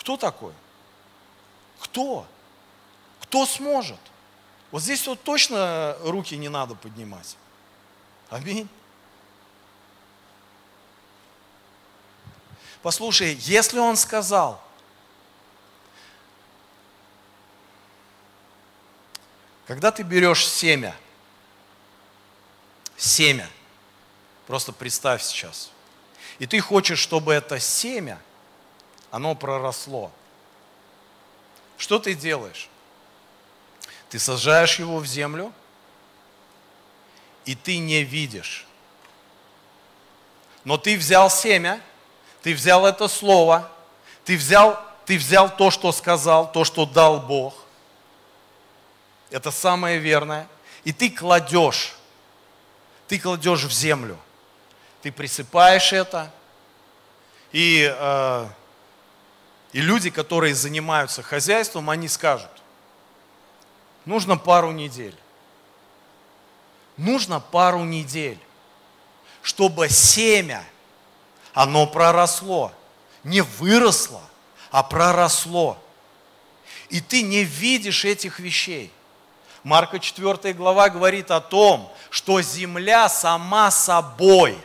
Кто 0.00 0.16
такой? 0.16 0.52
Кто? 1.78 2.26
Кто 3.22 3.46
сможет? 3.46 4.00
Вот 4.72 4.82
здесь 4.82 5.06
вот 5.06 5.22
точно 5.22 5.96
руки 6.00 6.36
не 6.36 6.48
надо 6.48 6.74
поднимать. 6.74 7.36
Аминь. 8.30 8.68
Послушай, 12.82 13.34
если 13.34 13.78
он 13.78 13.96
сказал, 13.96 14.60
когда 19.68 19.92
ты 19.92 20.02
берешь 20.02 20.44
семя, 20.48 20.96
семя, 22.96 23.48
просто 24.48 24.72
представь 24.72 25.22
сейчас, 25.22 25.70
и 26.38 26.46
ты 26.46 26.58
хочешь, 26.58 26.98
чтобы 26.98 27.34
это 27.34 27.60
семя, 27.60 28.18
оно 29.10 29.34
проросло, 29.34 30.10
что 31.76 31.98
ты 31.98 32.14
делаешь? 32.14 32.70
Ты 34.08 34.18
сажаешь 34.18 34.78
его 34.78 35.00
в 35.00 35.06
землю, 35.06 35.52
и 37.44 37.54
ты 37.54 37.76
не 37.76 38.02
видишь. 38.02 38.66
Но 40.64 40.78
ты 40.78 40.96
взял 40.96 41.30
семя, 41.30 41.82
ты 42.42 42.54
взял 42.54 42.86
это 42.86 43.06
слово, 43.06 43.70
ты 44.24 44.34
взял, 44.38 44.82
ты 45.04 45.18
взял 45.18 45.54
то, 45.54 45.70
что 45.70 45.92
сказал, 45.92 46.50
то, 46.50 46.64
что 46.64 46.86
дал 46.86 47.20
Бог. 47.20 47.54
Это 49.30 49.50
самое 49.50 49.98
верное. 49.98 50.48
И 50.84 50.92
ты 50.94 51.10
кладешь, 51.10 51.94
ты 53.08 53.18
кладешь 53.18 53.64
в 53.64 53.72
землю. 53.72 54.18
Ты 55.02 55.12
присыпаешь 55.12 55.92
это. 55.92 56.32
И, 57.52 57.90
э, 57.90 58.46
и 59.72 59.80
люди, 59.80 60.10
которые 60.10 60.54
занимаются 60.54 61.22
хозяйством, 61.22 61.88
они 61.90 62.08
скажут, 62.08 62.50
нужно 64.04 64.36
пару 64.36 64.72
недель. 64.72 65.14
Нужно 66.96 67.38
пару 67.38 67.84
недель, 67.84 68.38
чтобы 69.40 69.88
семя, 69.88 70.64
оно 71.54 71.86
проросло. 71.86 72.72
Не 73.22 73.42
выросло, 73.42 74.22
а 74.70 74.82
проросло. 74.82 75.78
И 76.88 77.00
ты 77.00 77.22
не 77.22 77.44
видишь 77.44 78.04
этих 78.04 78.40
вещей. 78.40 78.92
Марка 79.62 79.98
4 80.00 80.54
глава 80.54 80.88
говорит 80.88 81.30
о 81.30 81.40
том, 81.40 81.92
что 82.10 82.40
земля 82.40 83.08
сама 83.08 83.70
собой. 83.70 84.58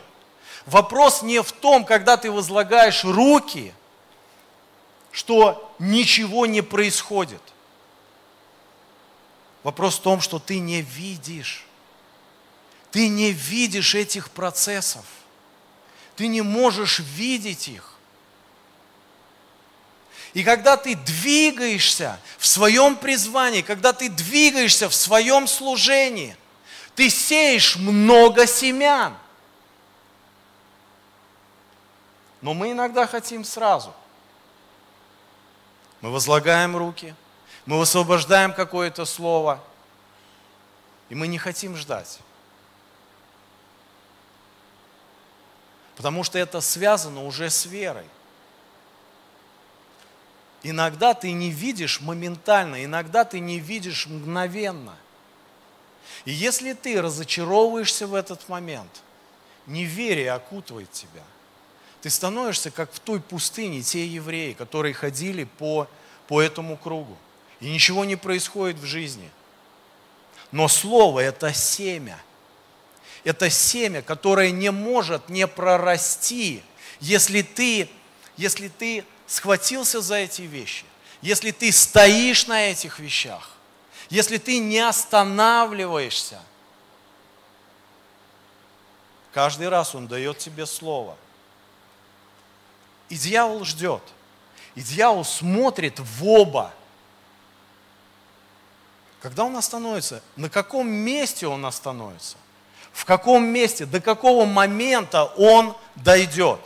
Вопрос 0.65 1.21
не 1.21 1.41
в 1.41 1.51
том, 1.51 1.85
когда 1.85 2.17
ты 2.17 2.31
возлагаешь 2.31 3.03
руки, 3.03 3.73
что 5.11 5.73
ничего 5.79 6.45
не 6.45 6.61
происходит. 6.61 7.41
Вопрос 9.63 9.97
в 9.97 10.01
том, 10.01 10.21
что 10.21 10.39
ты 10.39 10.59
не 10.59 10.81
видишь. 10.81 11.65
Ты 12.91 13.07
не 13.07 13.31
видишь 13.31 13.95
этих 13.95 14.29
процессов. 14.29 15.05
Ты 16.15 16.27
не 16.27 16.41
можешь 16.41 16.99
видеть 16.99 17.67
их. 17.67 17.93
И 20.33 20.43
когда 20.43 20.77
ты 20.77 20.95
двигаешься 20.95 22.19
в 22.39 22.47
своем 22.47 22.95
призвании, 22.95 23.61
когда 23.61 23.93
ты 23.93 24.09
двигаешься 24.09 24.89
в 24.89 24.95
своем 24.95 25.47
служении, 25.47 26.35
ты 26.95 27.09
сеешь 27.09 27.75
много 27.75 28.47
семян. 28.47 29.15
Но 32.43 32.53
мы 32.53 32.73
иногда 32.73 33.07
хотим 33.07 33.45
сразу. 33.45 33.93
Мы 36.01 36.11
возлагаем 36.11 36.75
руки, 36.75 37.15
мы 37.65 37.79
высвобождаем 37.79 38.51
какое-то 38.51 39.05
слово, 39.05 39.63
и 41.07 41.15
мы 41.15 41.27
не 41.27 41.37
хотим 41.37 41.77
ждать. 41.77 42.19
Потому 45.95 46.25
что 46.25 46.37
это 46.37 46.59
связано 46.59 47.23
уже 47.23 47.49
с 47.49 47.65
верой. 47.65 48.07
Иногда 50.63 51.13
ты 51.13 51.31
не 51.31 51.49
видишь 51.49 52.01
моментально, 52.01 52.83
иногда 52.83 53.23
ты 53.23 53.39
не 53.39 53.59
видишь 53.59 54.05
мгновенно. 54.05 54.97
И 56.25 56.31
если 56.31 56.73
ты 56.73 57.01
разочаровываешься 57.01 58.05
в 58.05 58.13
этот 58.13 58.49
момент, 58.49 59.01
неверие 59.65 60.33
окутывает 60.33 60.91
тебя. 60.91 61.23
Ты 62.03 62.09
становишься 62.09 62.69
как 62.69 62.91
в 62.91 62.99
той 62.99 63.21
пустыне 63.21 63.81
те 63.81 64.05
евреи, 64.05 64.51
которые 64.51 64.93
ходили 64.93 65.45
по, 65.45 65.87
по 66.27 66.41
этому 66.41 66.75
кругу. 66.75 67.17
И 67.61 67.69
ничего 67.71 68.03
не 68.03 68.17
происходит 68.17 68.77
в 68.77 68.83
жизни. 68.83 69.31
Но 70.51 70.67
слово– 70.67 71.19
это 71.21 71.53
семя. 71.53 72.21
Это 73.23 73.49
семя, 73.49 74.01
которое 74.01 74.51
не 74.51 74.69
может 74.69 75.29
не 75.29 75.47
прорасти, 75.47 76.61
если 76.99 77.41
ты, 77.41 77.89
если 78.35 78.67
ты 78.67 79.05
схватился 79.25 80.01
за 80.01 80.15
эти 80.15 80.41
вещи, 80.41 80.83
если 81.21 81.51
ты 81.51 81.71
стоишь 81.71 82.47
на 82.47 82.65
этих 82.65 82.99
вещах, 82.99 83.51
если 84.09 84.35
ты 84.35 84.59
не 84.59 84.79
останавливаешься, 84.79 86.41
каждый 89.31 89.69
раз 89.69 89.95
Он 89.95 90.07
дает 90.07 90.37
тебе 90.37 90.65
слово. 90.65 91.15
И 93.13 93.15
дьявол 93.15 93.63
ждет. 93.63 94.01
И 94.73 94.81
дьявол 94.81 95.23
смотрит 95.23 95.99
в 95.99 96.25
оба. 96.27 96.73
Когда 99.21 99.43
он 99.43 99.55
остановится? 99.55 100.23
На 100.35 100.49
каком 100.49 100.89
месте 100.89 101.45
он 101.45 101.63
остановится? 101.63 102.37
В 102.91 103.05
каком 103.05 103.45
месте, 103.45 103.85
до 103.85 104.01
какого 104.01 104.45
момента 104.45 105.25
он 105.25 105.77
дойдет? 105.93 106.59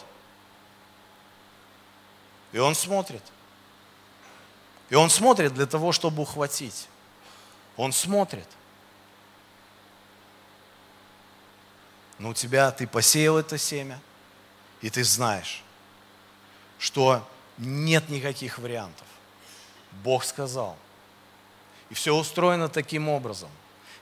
И 2.53 2.59
он 2.59 2.75
смотрит. 2.75 3.23
И 4.89 4.95
он 4.95 5.09
смотрит 5.09 5.53
для 5.53 5.65
того, 5.65 5.91
чтобы 5.91 6.21
ухватить. 6.21 6.87
Он 7.75 7.91
смотрит. 7.91 8.47
Но 12.19 12.29
у 12.29 12.33
тебя, 12.33 12.71
ты 12.71 12.87
посеял 12.87 13.37
это 13.37 13.57
семя, 13.57 13.99
и 14.79 14.89
ты 14.89 15.03
знаешь, 15.03 15.61
что 16.79 17.27
нет 17.57 18.09
никаких 18.09 18.59
вариантов. 18.59 19.07
Бог 20.03 20.23
сказал. 20.23 20.77
И 21.89 21.93
все 21.93 22.15
устроено 22.15 22.69
таким 22.69 23.09
образом. 23.09 23.49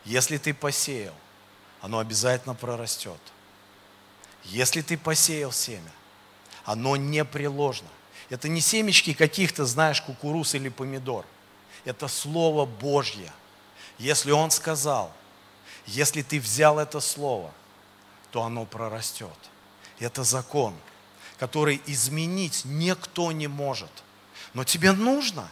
Если 0.03 0.37
ты 0.37 0.53
посеял, 0.53 1.13
оно 1.81 1.99
обязательно 1.99 2.55
прорастет. 2.55 3.19
Если 4.43 4.81
ты 4.81 4.97
посеял 4.97 5.51
семя, 5.51 5.91
оно 6.63 6.95
непреложно. 6.95 7.87
Это 8.29 8.49
не 8.49 8.61
семечки 8.61 9.13
каких-то, 9.13 9.65
знаешь, 9.65 10.01
кукуруз 10.01 10.55
или 10.55 10.69
помидор. 10.69 11.25
Это 11.83 12.07
Слово 12.07 12.65
Божье. 12.65 13.31
Если 13.97 14.31
Он 14.31 14.51
сказал, 14.51 15.11
если 15.85 16.23
ты 16.23 16.39
взял 16.39 16.79
это 16.79 16.99
Слово, 16.99 17.51
то 18.31 18.43
оно 18.43 18.65
прорастет. 18.65 19.37
Это 19.99 20.23
закон, 20.23 20.75
который 21.37 21.81
изменить 21.85 22.61
никто 22.65 23.31
не 23.31 23.47
может. 23.47 23.91
Но 24.53 24.63
тебе 24.63 24.91
нужно. 24.91 25.49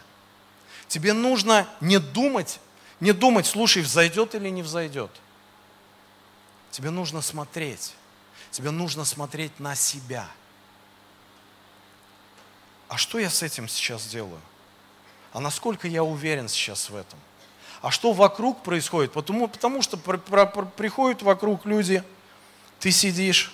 Тебе 0.88 1.12
нужно 1.12 1.68
не 1.80 1.98
думать, 1.98 2.60
не 3.00 3.12
думать, 3.12 3.46
слушай, 3.46 3.82
взойдет 3.82 4.34
или 4.34 4.48
не 4.48 4.62
взойдет. 4.62 5.10
Тебе 6.70 6.90
нужно 6.90 7.22
смотреть. 7.22 7.94
Тебе 8.50 8.70
нужно 8.70 9.04
смотреть 9.04 9.58
на 9.58 9.74
себя– 9.74 10.28
а 12.94 12.96
что 12.96 13.18
я 13.18 13.28
с 13.28 13.42
этим 13.42 13.68
сейчас 13.68 14.06
делаю? 14.06 14.40
А 15.32 15.40
насколько 15.40 15.88
я 15.88 16.04
уверен 16.04 16.48
сейчас 16.48 16.90
в 16.90 16.94
этом? 16.94 17.18
А 17.82 17.90
что 17.90 18.12
вокруг 18.12 18.62
происходит? 18.62 19.12
Потому, 19.12 19.48
потому 19.48 19.82
что 19.82 19.96
при, 19.96 20.16
при, 20.16 20.64
приходят 20.76 21.22
вокруг 21.22 21.66
люди, 21.66 22.04
ты 22.78 22.92
сидишь, 22.92 23.52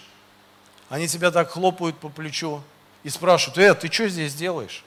они 0.90 1.06
тебя 1.06 1.30
так 1.30 1.52
хлопают 1.52 1.96
по 1.98 2.08
плечу 2.08 2.62
и 3.04 3.08
спрашивают, 3.08 3.58
э, 3.58 3.74
ты 3.74 3.90
что 3.90 4.08
здесь 4.08 4.34
делаешь? 4.34 4.84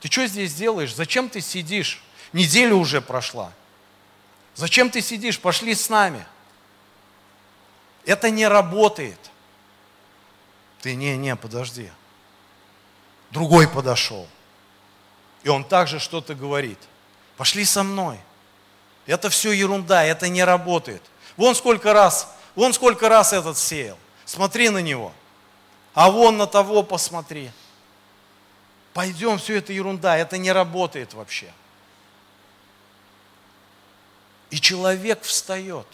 Ты 0.00 0.10
что 0.10 0.26
здесь 0.26 0.52
делаешь? 0.52 0.94
Зачем 0.94 1.30
ты 1.30 1.40
сидишь? 1.40 2.02
Неделя 2.32 2.74
уже 2.74 3.00
прошла. 3.00 3.52
Зачем 4.56 4.90
ты 4.90 5.00
сидишь? 5.00 5.38
Пошли 5.38 5.76
с 5.76 5.88
нами. 5.88 6.26
Это 8.04 8.30
не 8.30 8.48
работает. 8.48 9.30
Ты, 10.80 10.96
не, 10.96 11.16
не, 11.16 11.36
подожди. 11.36 11.88
Другой 13.30 13.68
подошел. 13.68 14.26
И 15.44 15.48
он 15.48 15.62
также 15.62 16.00
что-то 16.00 16.34
говорит. 16.34 16.78
Пошли 17.36 17.64
со 17.64 17.84
мной. 17.84 18.18
Это 19.06 19.30
все 19.30 19.52
ерунда, 19.52 20.04
это 20.04 20.28
не 20.28 20.42
работает. 20.42 21.02
Вон 21.36 21.54
сколько 21.54 21.92
раз, 21.92 22.34
вон 22.56 22.74
сколько 22.74 23.08
раз 23.08 23.32
этот 23.32 23.56
сеял. 23.56 23.98
Смотри 24.24 24.68
на 24.68 24.78
него. 24.78 25.12
А 25.94 26.10
вон 26.10 26.36
на 26.36 26.46
того 26.46 26.82
посмотри. 26.82 27.50
Пойдем, 28.94 29.38
все 29.38 29.56
это 29.56 29.72
ерунда, 29.72 30.16
это 30.16 30.38
не 30.38 30.52
работает 30.52 31.14
вообще. 31.14 31.52
И 34.50 34.60
человек 34.60 35.22
встает, 35.22 35.86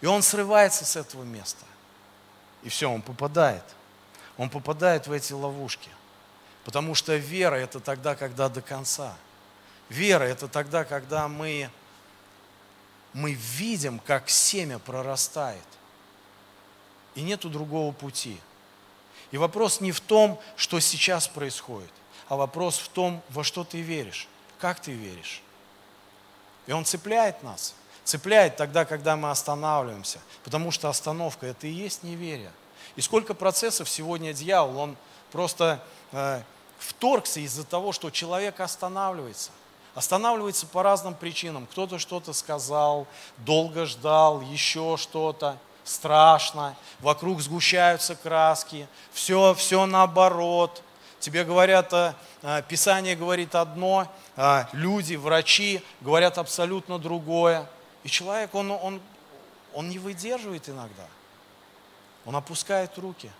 и 0.00 0.06
он 0.06 0.22
срывается 0.22 0.86
с 0.86 0.96
этого 0.96 1.24
места. 1.24 1.64
И 2.62 2.68
все, 2.68 2.90
он 2.90 3.02
попадает. 3.02 3.64
Он 4.38 4.48
попадает 4.48 5.06
в 5.06 5.12
эти 5.12 5.32
ловушки. 5.32 5.90
Потому 6.64 6.94
что 6.94 7.14
вера– 7.16 7.54
это 7.56 7.80
тогда, 7.80 8.14
когда 8.14 8.48
до 8.48 8.62
конца. 8.62 9.14
Вера– 9.88 10.24
это 10.24 10.48
тогда, 10.48 10.84
когда 10.84 11.28
мы, 11.28 11.68
мы 13.12 13.32
видим, 13.32 13.98
как 13.98 14.30
семя 14.30 14.78
прорастает. 14.78 15.62
И 17.14 17.22
нету 17.22 17.48
другого 17.48 17.92
пути. 17.92 18.38
И 19.30 19.38
вопрос 19.38 19.80
не 19.80 19.92
в 19.92 20.00
том, 20.00 20.38
что 20.56 20.78
сейчас 20.80 21.26
происходит, 21.28 21.90
а 22.28 22.36
вопрос 22.36 22.78
в 22.78 22.88
том, 22.88 23.22
во 23.30 23.44
что 23.44 23.64
ты 23.64 23.80
веришь, 23.80 24.28
как 24.58 24.80
ты 24.80 24.92
веришь. 24.92 25.42
И 26.66 26.72
он 26.72 26.84
цепляет 26.84 27.42
нас. 27.42 27.74
Цепляет 28.04 28.56
тогда, 28.56 28.84
когда 28.84 29.16
мы 29.16 29.30
останавливаемся. 29.30 30.18
Потому 30.44 30.70
что 30.70 30.88
остановка– 30.88 31.46
это 31.48 31.66
и 31.66 31.70
есть 31.70 32.02
неверие. 32.02 32.52
И 32.96 33.00
сколько 33.00 33.34
процессов 33.34 33.88
сегодня 33.88 34.32
дьявол, 34.32 34.78
он 34.78 34.96
просто 35.30 35.82
э, 36.12 36.42
вторгся 36.78 37.40
из-за 37.40 37.64
того, 37.64 37.92
что 37.92 38.10
человек 38.10 38.60
останавливается. 38.60 39.50
Останавливается 39.94 40.66
по 40.66 40.82
разным 40.82 41.14
причинам. 41.14 41.66
Кто-то 41.66 41.98
что-то 41.98 42.32
сказал, 42.32 43.06
долго 43.38 43.86
ждал, 43.86 44.40
еще 44.40 44.96
что-то, 44.96 45.58
страшно, 45.84 46.76
вокруг 47.00 47.40
сгущаются 47.40 48.14
краски, 48.14 48.88
все, 49.12 49.54
все 49.54 49.86
наоборот. 49.86 50.82
Тебе 51.20 51.44
говорят, 51.44 51.92
э, 51.92 52.14
э, 52.42 52.62
Писание 52.68 53.14
говорит 53.14 53.54
одно, 53.54 54.08
а 54.36 54.68
люди, 54.72 55.14
врачи 55.14 55.82
говорят 56.00 56.38
абсолютно 56.38 56.98
другое. 56.98 57.68
И 58.02 58.08
человек, 58.08 58.54
он, 58.54 58.70
он, 58.70 59.00
он 59.72 59.88
не 59.88 59.98
выдерживает 59.98 60.68
иногда. 60.68 61.06
Он 62.24 62.36
опускает 62.36 62.96
руки. 62.98 63.30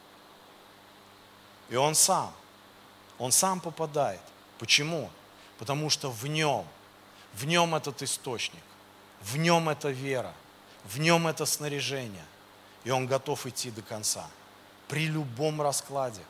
И 1.68 1.76
он 1.76 1.94
сам, 1.94 2.32
он 3.18 3.32
сам 3.32 3.60
попадает. 3.60 4.20
Почему? 4.58 5.10
Потому 5.58 5.90
что 5.90 6.10
в 6.10 6.26
нем, 6.26 6.66
в 7.32 7.46
нем 7.46 7.74
этот 7.74 8.02
источник, 8.02 8.62
в 9.22 9.36
нем 9.36 9.68
эта 9.68 9.88
вера, 9.88 10.34
в 10.84 10.98
нем 10.98 11.26
это 11.26 11.46
снаряжение. 11.46 12.24
И 12.84 12.90
он 12.90 13.06
готов 13.06 13.46
идти 13.46 13.70
до 13.70 13.82
конца. 13.82 14.26
При 14.88 15.06
любом 15.06 15.62
раскладе. 15.62 16.22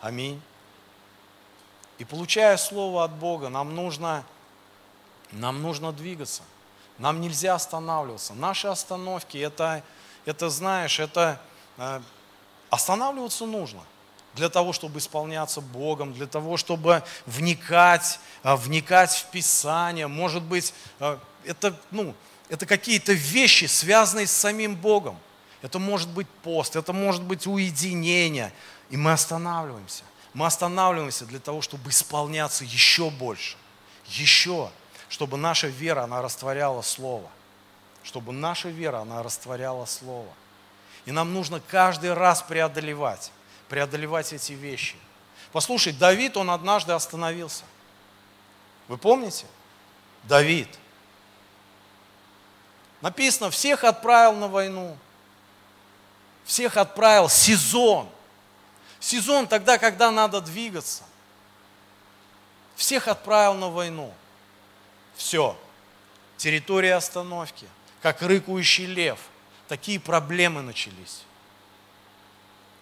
Аминь. 0.00 0.40
И 1.98 2.04
получая 2.04 2.56
слово 2.56 3.04
от 3.04 3.12
Бога, 3.12 3.48
нам 3.48 3.74
нужно, 3.74 4.24
нам 5.32 5.62
нужно 5.62 5.92
двигаться. 5.92 6.42
Нам 6.98 7.20
нельзя 7.20 7.54
останавливаться. 7.54 8.34
Наши 8.34 8.68
остановки, 8.68 9.38
это, 9.38 9.82
это 10.24 10.48
знаешь, 10.50 11.00
это 11.00 11.40
э, 11.76 12.00
останавливаться 12.70 13.46
нужно 13.46 13.80
для 14.34 14.48
того, 14.48 14.72
чтобы 14.72 14.98
исполняться 14.98 15.60
Богом, 15.60 16.12
для 16.12 16.26
того, 16.26 16.56
чтобы 16.56 17.02
вникать, 17.26 18.20
э, 18.42 18.54
вникать 18.54 19.12
в 19.12 19.30
Писание. 19.30 20.06
Может 20.06 20.42
быть, 20.42 20.74
э, 21.00 21.18
это, 21.44 21.78
ну, 21.90 22.14
это 22.48 22.66
какие-то 22.66 23.12
вещи, 23.12 23.64
связанные 23.66 24.26
с 24.26 24.32
самим 24.32 24.76
Богом. 24.76 25.18
Это 25.62 25.78
может 25.78 26.08
быть 26.10 26.28
пост, 26.42 26.76
это 26.76 26.92
может 26.92 27.22
быть 27.22 27.46
уединение. 27.46 28.52
И 28.90 28.96
мы 28.96 29.12
останавливаемся. 29.12 30.04
Мы 30.34 30.46
останавливаемся 30.46 31.24
для 31.24 31.38
того, 31.38 31.62
чтобы 31.62 31.90
исполняться 31.90 32.64
еще 32.64 33.10
больше. 33.10 33.56
Еще 34.06 34.70
чтобы 35.14 35.36
наша 35.36 35.68
вера, 35.68 36.02
она 36.02 36.22
растворяла 36.22 36.82
Слово. 36.82 37.30
Чтобы 38.02 38.32
наша 38.32 38.68
вера, 38.68 38.98
она 38.98 39.22
растворяла 39.22 39.84
Слово. 39.84 40.32
И 41.06 41.12
нам 41.12 41.32
нужно 41.32 41.60
каждый 41.60 42.14
раз 42.14 42.42
преодолевать, 42.42 43.30
преодолевать 43.68 44.32
эти 44.32 44.54
вещи. 44.54 44.96
Послушай, 45.52 45.92
Давид, 45.92 46.36
он 46.36 46.50
однажды 46.50 46.94
остановился. 46.94 47.62
Вы 48.88 48.98
помните? 48.98 49.46
Давид. 50.24 50.68
Написано, 53.04 53.50
всех 53.50 53.84
отправил 53.84 54.32
на 54.32 54.48
войну. 54.48 54.96
Всех 56.46 56.78
отправил 56.78 57.28
сезон. 57.28 58.08
Сезон 58.98 59.46
тогда, 59.46 59.76
когда 59.76 60.10
надо 60.10 60.40
двигаться. 60.40 61.02
Всех 62.76 63.06
отправил 63.06 63.52
на 63.56 63.68
войну. 63.68 64.10
Все. 65.16 65.54
Территория 66.38 66.94
остановки. 66.94 67.68
Как 68.00 68.22
рыкающий 68.22 68.86
лев. 68.86 69.18
Такие 69.68 70.00
проблемы 70.00 70.62
начались. 70.62 71.24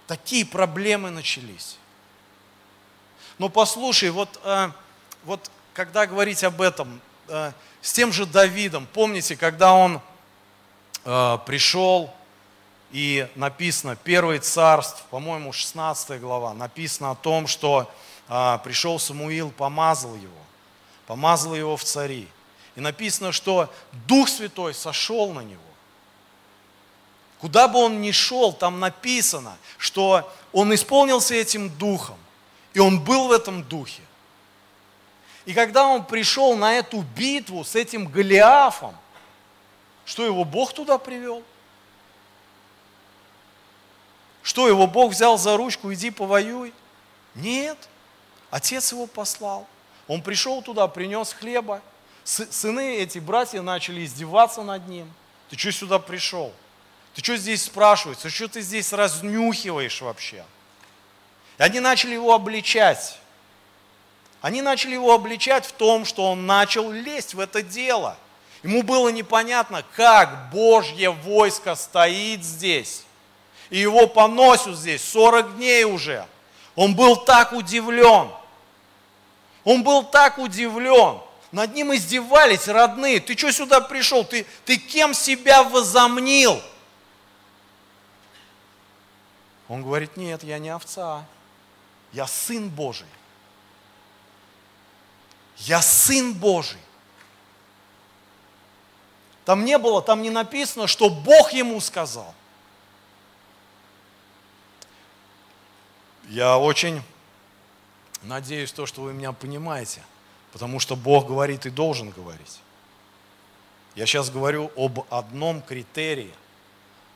Такие 0.06 0.46
проблемы 0.46 1.10
начались. 1.10 1.78
Но 3.38 3.48
послушай, 3.48 4.10
вот, 4.10 4.38
э, 4.44 4.70
вот 5.24 5.50
когда 5.74 6.06
говорить 6.06 6.44
об 6.44 6.62
этом, 6.62 7.00
э, 7.26 7.50
с 7.80 7.92
тем 7.92 8.12
же 8.12 8.24
Давидом, 8.24 8.86
помните, 8.86 9.34
когда 9.36 9.72
он 9.72 10.00
э, 11.04 11.38
пришел, 11.46 12.10
и 12.90 13.28
написано, 13.34 13.96
первый 13.96 14.38
царств, 14.38 15.02
по-моему, 15.10 15.52
16 15.52 16.20
глава, 16.20 16.52
написано 16.54 17.12
о 17.12 17.14
том, 17.14 17.46
что 17.46 17.90
пришел 18.64 18.98
Самуил, 18.98 19.50
помазал 19.50 20.14
его 20.14 20.42
помазал 21.06 21.54
его 21.54 21.76
в 21.76 21.84
цари. 21.84 22.26
И 22.74 22.80
написано, 22.80 23.32
что 23.32 23.70
Дух 24.06 24.30
Святой 24.30 24.72
сошел 24.72 25.32
на 25.32 25.40
него. 25.40 25.60
Куда 27.38 27.68
бы 27.68 27.80
он 27.80 28.00
ни 28.00 28.12
шел, 28.12 28.52
там 28.52 28.80
написано, 28.80 29.56
что 29.76 30.32
он 30.52 30.74
исполнился 30.74 31.34
этим 31.34 31.68
духом, 31.68 32.16
и 32.72 32.78
он 32.78 33.00
был 33.00 33.28
в 33.28 33.32
этом 33.32 33.62
духе. 33.64 34.00
И 35.44 35.52
когда 35.52 35.86
он 35.86 36.06
пришел 36.06 36.56
на 36.56 36.74
эту 36.74 37.02
битву 37.14 37.64
с 37.64 37.74
этим 37.74 38.06
Голиафом, 38.06 38.96
что 40.04 40.24
его 40.24 40.44
Бог 40.44 40.72
туда 40.72 40.98
привел? 40.98 41.42
Что 44.42 44.66
его 44.68 44.86
Бог 44.86 45.12
взял 45.12 45.38
за 45.38 45.56
ручку, 45.56 45.92
иди 45.92 46.10
повоюй? 46.10 46.72
Нет, 47.34 47.78
отец 48.50 48.92
его 48.92 49.06
послал. 49.06 49.66
Он 50.08 50.20
пришел 50.20 50.62
туда, 50.62 50.88
принес 50.88 51.32
хлеба. 51.32 51.80
Сыны 52.24 52.96
эти, 52.96 53.18
братья, 53.18 53.62
начали 53.62 54.04
издеваться 54.04 54.62
над 54.62 54.86
ним. 54.88 55.12
Ты 55.48 55.58
что 55.58 55.72
сюда 55.72 55.98
пришел? 55.98 56.52
Ты 57.14 57.22
что 57.22 57.36
здесь 57.36 57.64
спрашиваешь? 57.64 58.18
Что 58.32 58.48
ты 58.48 58.60
здесь 58.60 58.92
разнюхиваешь 58.92 60.00
вообще? 60.00 60.44
И 61.58 61.62
они 61.62 61.80
начали 61.80 62.14
его 62.14 62.34
обличать. 62.34 63.18
Они 64.40 64.60
начали 64.60 64.94
его 64.94 65.12
обличать 65.14 65.64
в 65.64 65.72
том, 65.72 66.04
что 66.04 66.30
он 66.30 66.46
начал 66.46 66.90
лезть 66.90 67.34
в 67.34 67.40
это 67.40 67.62
дело. 67.62 68.16
Ему 68.62 68.82
было 68.82 69.08
непонятно, 69.08 69.84
как 69.96 70.50
Божье 70.50 71.10
войско 71.10 71.74
стоит 71.74 72.44
здесь. 72.44 73.04
И 73.70 73.78
его 73.78 74.06
поносят 74.06 74.76
здесь 74.76 75.02
40 75.02 75.56
дней 75.56 75.84
уже. 75.84 76.26
Он 76.76 76.94
был 76.94 77.16
так 77.16 77.52
удивлен. 77.52 78.30
Он 79.64 79.82
был 79.82 80.04
так 80.04 80.38
удивлен. 80.38 81.20
Над 81.50 81.74
ним 81.74 81.94
издевались 81.94 82.68
родные. 82.68 83.20
Ты 83.20 83.36
что 83.36 83.50
сюда 83.50 83.80
пришел? 83.80 84.24
Ты, 84.24 84.46
ты 84.64 84.76
кем 84.76 85.12
себя 85.12 85.62
возомнил? 85.64 86.62
Он 89.68 89.82
говорит, 89.82 90.16
нет, 90.16 90.42
я 90.44 90.58
не 90.58 90.70
овца. 90.70 91.24
Я 92.12 92.26
сын 92.26 92.68
Божий. 92.68 93.06
Я 95.56 95.82
сын 95.82 96.34
Божий. 96.34 96.80
Там 99.44 99.64
не 99.64 99.78
было, 99.78 100.02
там 100.02 100.22
не 100.22 100.30
написано, 100.30 100.86
что 100.86 101.10
Бог 101.10 101.52
ему 101.52 101.80
сказал. 101.80 102.34
Я 106.28 106.58
очень 106.58 107.02
Надеюсь, 108.22 108.70
то, 108.70 108.86
что 108.86 109.02
вы 109.02 109.12
меня 109.12 109.32
понимаете, 109.32 110.00
потому 110.52 110.78
что 110.78 110.94
Бог 110.94 111.26
говорит 111.26 111.66
и 111.66 111.70
должен 111.70 112.10
говорить. 112.10 112.60
Я 113.96 114.06
сейчас 114.06 114.30
говорю 114.30 114.70
об 114.76 115.00
одном 115.12 115.60
критерии, 115.60 116.32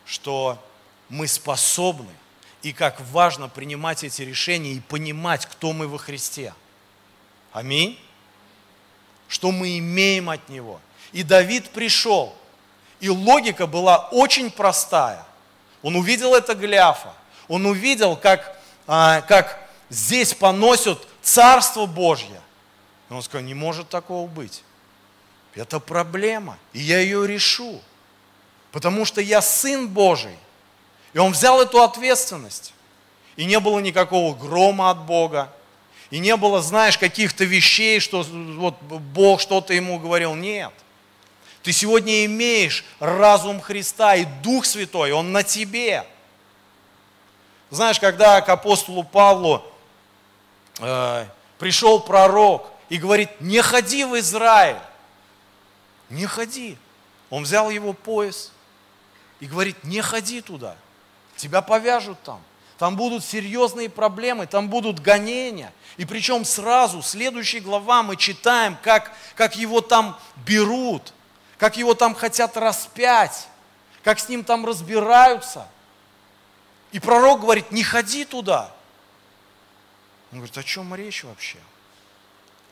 что 0.05 0.63
мы 1.09 1.29
способны 1.29 2.13
и 2.63 2.73
как 2.73 3.01
важно 3.13 3.49
принимать 3.49 4.03
эти 4.03 4.23
решения 4.23 4.73
и 4.73 4.81
понимать, 4.81 5.47
кто 5.47 5.73
мы 5.73 5.87
во 5.87 5.99
Христе. 5.99 6.53
Аминь. 7.53 7.99
Что 9.37 9.53
мы 9.53 9.77
имеем 9.77 10.31
от 10.31 10.49
Него. 10.49 10.81
И 11.13 11.23
Давид 11.23 11.69
пришел, 11.69 12.35
и 13.01 13.11
логика 13.11 13.67
была 13.67 14.09
очень 14.11 14.51
простая. 14.51 15.23
Он 15.83 15.95
увидел 15.95 16.35
это 16.35 16.55
Гляфа, 16.55 17.13
он 17.47 17.67
увидел, 17.67 18.17
как, 18.17 18.59
а, 18.87 19.21
как 19.21 19.69
здесь 19.91 20.33
поносят 20.33 21.07
Царство 21.21 21.85
Божье. 21.85 22.41
И 23.11 23.13
он 23.13 23.23
сказал, 23.23 23.45
не 23.45 23.53
может 23.53 23.91
такого 23.91 24.27
быть. 24.27 24.63
Это 25.55 25.81
проблема, 25.81 26.57
и 26.73 26.81
я 26.81 27.01
ее 27.01 27.27
решу, 27.27 27.83
потому 28.73 29.05
что 29.05 29.21
я 29.21 29.43
Сын 29.43 29.87
Божий. 29.87 30.39
И 31.13 31.19
он 31.19 31.33
взял 31.33 31.61
эту 31.61 31.83
ответственность. 31.83 32.73
И 33.37 33.45
не 33.45 33.61
было 33.61 33.81
никакого 33.81 34.35
грома 34.35 34.89
от 34.89 35.05
Бога. 35.05 35.53
И 36.11 36.19
не 36.19 36.37
было, 36.37 36.63
знаешь, 36.63 36.99
каких-то 36.99 37.45
вещей, 37.45 38.01
что 38.01 38.23
вот 38.23 38.81
Бог 38.83 39.41
что-то 39.41 39.75
ему 39.75 39.99
говорил. 39.99 40.35
Нет. 40.35 40.73
Ты 41.63 41.73
сегодня 41.73 42.25
имеешь 42.27 42.85
разум 43.01 43.61
Христа 43.61 44.15
и 44.15 44.25
Дух 44.43 44.65
Святой, 44.65 45.11
Он 45.11 45.33
на 45.33 45.43
тебе. 45.43 46.07
Знаешь, 47.71 47.99
когда 47.99 48.41
к 48.41 48.49
апостолу 48.49 49.03
Павлу 49.03 49.65
э, 50.79 51.27
пришел 51.59 51.99
пророк 51.99 52.71
и 52.89 52.99
говорит, 52.99 53.41
не 53.41 53.61
ходи 53.63 54.05
в 54.05 54.17
Израиль, 54.21 54.79
не 56.09 56.27
ходи. 56.27 56.79
Он 57.31 57.43
взял 57.43 57.71
его 57.71 57.93
пояс 57.93 58.53
и 59.41 59.47
говорит, 59.47 59.83
не 59.83 60.01
ходи 60.01 60.41
туда, 60.41 60.77
тебя 61.37 61.63
повяжут 61.63 62.23
там. 62.23 62.41
Там 62.79 62.97
будут 62.97 63.25
серьезные 63.25 63.89
проблемы, 63.89 64.47
там 64.47 64.69
будут 64.69 65.01
гонения. 65.01 65.73
И 65.97 66.05
причем 66.05 66.45
сразу, 66.45 67.03
следующей 67.03 67.61
глава 67.61 68.03
мы 68.03 68.17
читаем, 68.17 68.77
как, 68.83 69.13
как 69.35 69.57
его 69.57 69.81
там 69.81 70.19
берут, 70.45 71.13
как 71.59 71.77
его 71.77 71.95
там 71.95 72.15
хотят 72.15 72.57
распять, 72.57 73.49
как 74.05 74.19
с 74.19 74.29
ним 74.29 74.45
там 74.45 74.67
разбираются. 74.67 75.67
И 76.93 77.01
пророк 77.01 77.41
говорит, 77.41 77.73
не 77.73 77.83
ходи 77.83 78.25
туда. 78.25 78.71
Он 80.33 80.39
говорит, 80.39 80.59
о 80.59 80.63
чем 80.63 80.95
речь 80.95 81.25
вообще? 81.25 81.59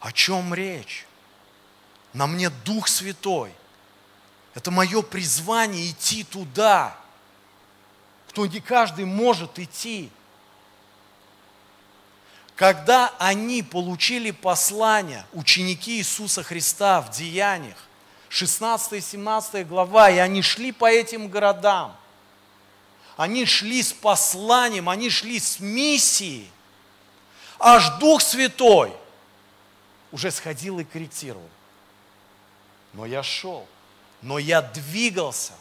О 0.00 0.12
чем 0.12 0.52
речь? 0.52 1.06
на 2.14 2.26
мне 2.26 2.48
Дух 2.48 2.88
Святой. 2.88 3.52
Это 4.54 4.70
мое 4.70 5.02
призвание 5.02 5.90
идти 5.90 6.22
туда, 6.22 6.96
кто 8.34 8.46
не 8.46 8.58
каждый 8.58 9.04
может 9.04 9.60
идти. 9.60 10.10
Когда 12.56 13.14
они 13.20 13.62
получили 13.62 14.32
послание, 14.32 15.24
ученики 15.32 15.98
Иисуса 15.98 16.42
Христа 16.42 17.00
в 17.00 17.10
Деяниях, 17.10 17.76
16 18.30 18.94
и 18.94 19.00
17 19.00 19.68
глава, 19.68 20.10
и 20.10 20.18
они 20.18 20.42
шли 20.42 20.72
по 20.72 20.90
этим 20.90 21.28
городам, 21.28 21.96
они 23.16 23.46
шли 23.46 23.80
с 23.80 23.92
посланием, 23.92 24.88
они 24.88 25.10
шли 25.10 25.38
с 25.38 25.60
миссией, 25.60 26.50
аж 27.60 27.88
Дух 28.00 28.20
Святой 28.20 28.92
уже 30.10 30.32
сходил 30.32 30.80
и 30.80 30.84
корректировал 30.84 31.48
но 32.94 33.06
я 33.06 33.22
шел, 33.22 33.66
но 34.22 34.38
я 34.38 34.62
двигался. 34.62 35.52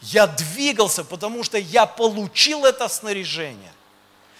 Я 0.00 0.26
двигался, 0.26 1.04
потому 1.04 1.44
что 1.44 1.58
я 1.58 1.86
получил 1.86 2.64
это 2.64 2.88
снаряжение. 2.88 3.72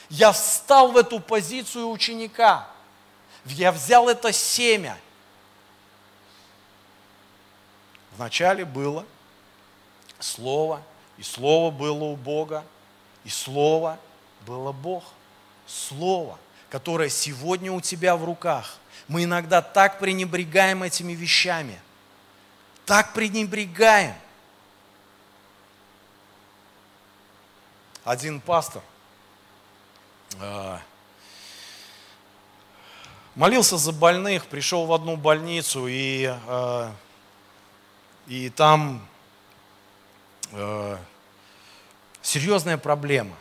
Я 0.09 0.33
встал 0.33 0.93
в 0.93 0.97
эту 0.97 1.21
позицию 1.21 1.91
ученика. 1.91 2.69
Я 3.45 3.73
взял 3.73 4.09
это 4.09 4.33
семя. 4.33 4.99
Вначале 8.17 8.65
было 8.65 9.07
Слово, 10.19 10.83
и 11.17 11.23
Слово 11.23 11.71
было 11.71 12.05
у 12.05 12.17
Бога, 12.17 12.65
и 13.25 13.29
Слово 13.29 13.99
было 14.47 14.73
Бог. 14.73 15.05
Слово, 15.67 16.39
которое 16.69 17.09
сегодня 17.09 17.73
у 17.73 17.81
тебя 17.81 18.17
в 18.17 18.25
руках– 18.25 18.77
мы 19.11 19.25
иногда 19.25 19.61
так 19.61 19.99
пренебрегаем 19.99 20.85
этими 20.85 21.15
вещами. 21.15 21.81
Так 22.87 23.13
пренебрегаем. 23.13 24.15
Один 28.05 28.41
пастор 28.41 28.83
э, 30.41 30.79
молился 33.35 33.77
за 33.77 33.93
больных, 33.93 34.47
пришел 34.47 34.87
в 34.87 34.93
одну 34.93 35.17
больницу, 35.17 35.87
и, 35.87 36.35
э, 36.47 36.93
и 38.27 38.49
там 38.51 39.07
э, 40.53 40.97
серьезная 42.23 42.79
проблема 42.79 43.37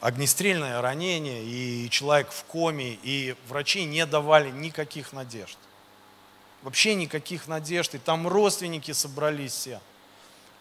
огнестрельное 0.00 0.80
ранение, 0.80 1.44
и 1.44 1.88
человек 1.90 2.30
в 2.32 2.44
коме, 2.44 2.98
и 3.02 3.36
врачи 3.48 3.84
не 3.84 4.06
давали 4.06 4.50
никаких 4.50 5.12
надежд. 5.12 5.58
Вообще 6.62 6.94
никаких 6.94 7.48
надежд. 7.48 7.94
И 7.94 7.98
там 7.98 8.26
родственники 8.26 8.92
собрались 8.92 9.52
все. 9.52 9.80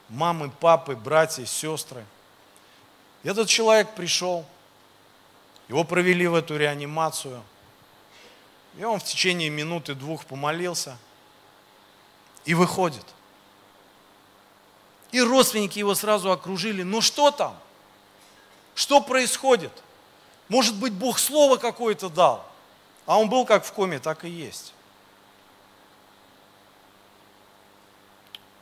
Мамы, 0.09 0.49
папы, 0.49 0.95
братья, 0.95 1.45
сестры. 1.45 2.03
И 3.23 3.29
этот 3.29 3.47
человек 3.47 3.93
пришел, 3.95 4.45
его 5.67 5.83
провели 5.83 6.27
в 6.27 6.35
эту 6.35 6.57
реанимацию. 6.57 7.43
И 8.77 8.83
он 8.83 8.99
в 8.99 9.03
течение 9.03 9.49
минуты-двух 9.49 10.25
помолился 10.25 10.97
и 12.45 12.53
выходит. 12.53 13.05
И 15.11 15.21
родственники 15.21 15.79
его 15.79 15.95
сразу 15.95 16.31
окружили. 16.31 16.83
Ну 16.83 17.01
что 17.01 17.31
там? 17.31 17.57
Что 18.75 19.01
происходит? 19.01 19.71
Может 20.47 20.75
быть, 20.75 20.93
Бог 20.93 21.19
слово 21.19 21.57
какое-то 21.57 22.09
дал, 22.09 22.45
а 23.05 23.19
он 23.19 23.29
был 23.29 23.45
как 23.45 23.65
в 23.65 23.71
коме, 23.71 23.99
так 23.99 24.25
и 24.25 24.29
есть. 24.29 24.73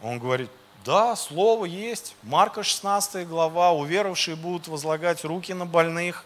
Он 0.01 0.19
говорит, 0.19 0.49
да, 0.87 1.17
слово 1.17 1.65
есть. 1.65 2.15
Марка 2.23 2.63
16 2.63 3.27
глава, 3.27 3.73
уверовавшие 3.73 4.37
будут 4.37 4.69
возлагать 4.69 5.25
руки 5.25 5.53
на 5.53 5.65
больных, 5.65 6.23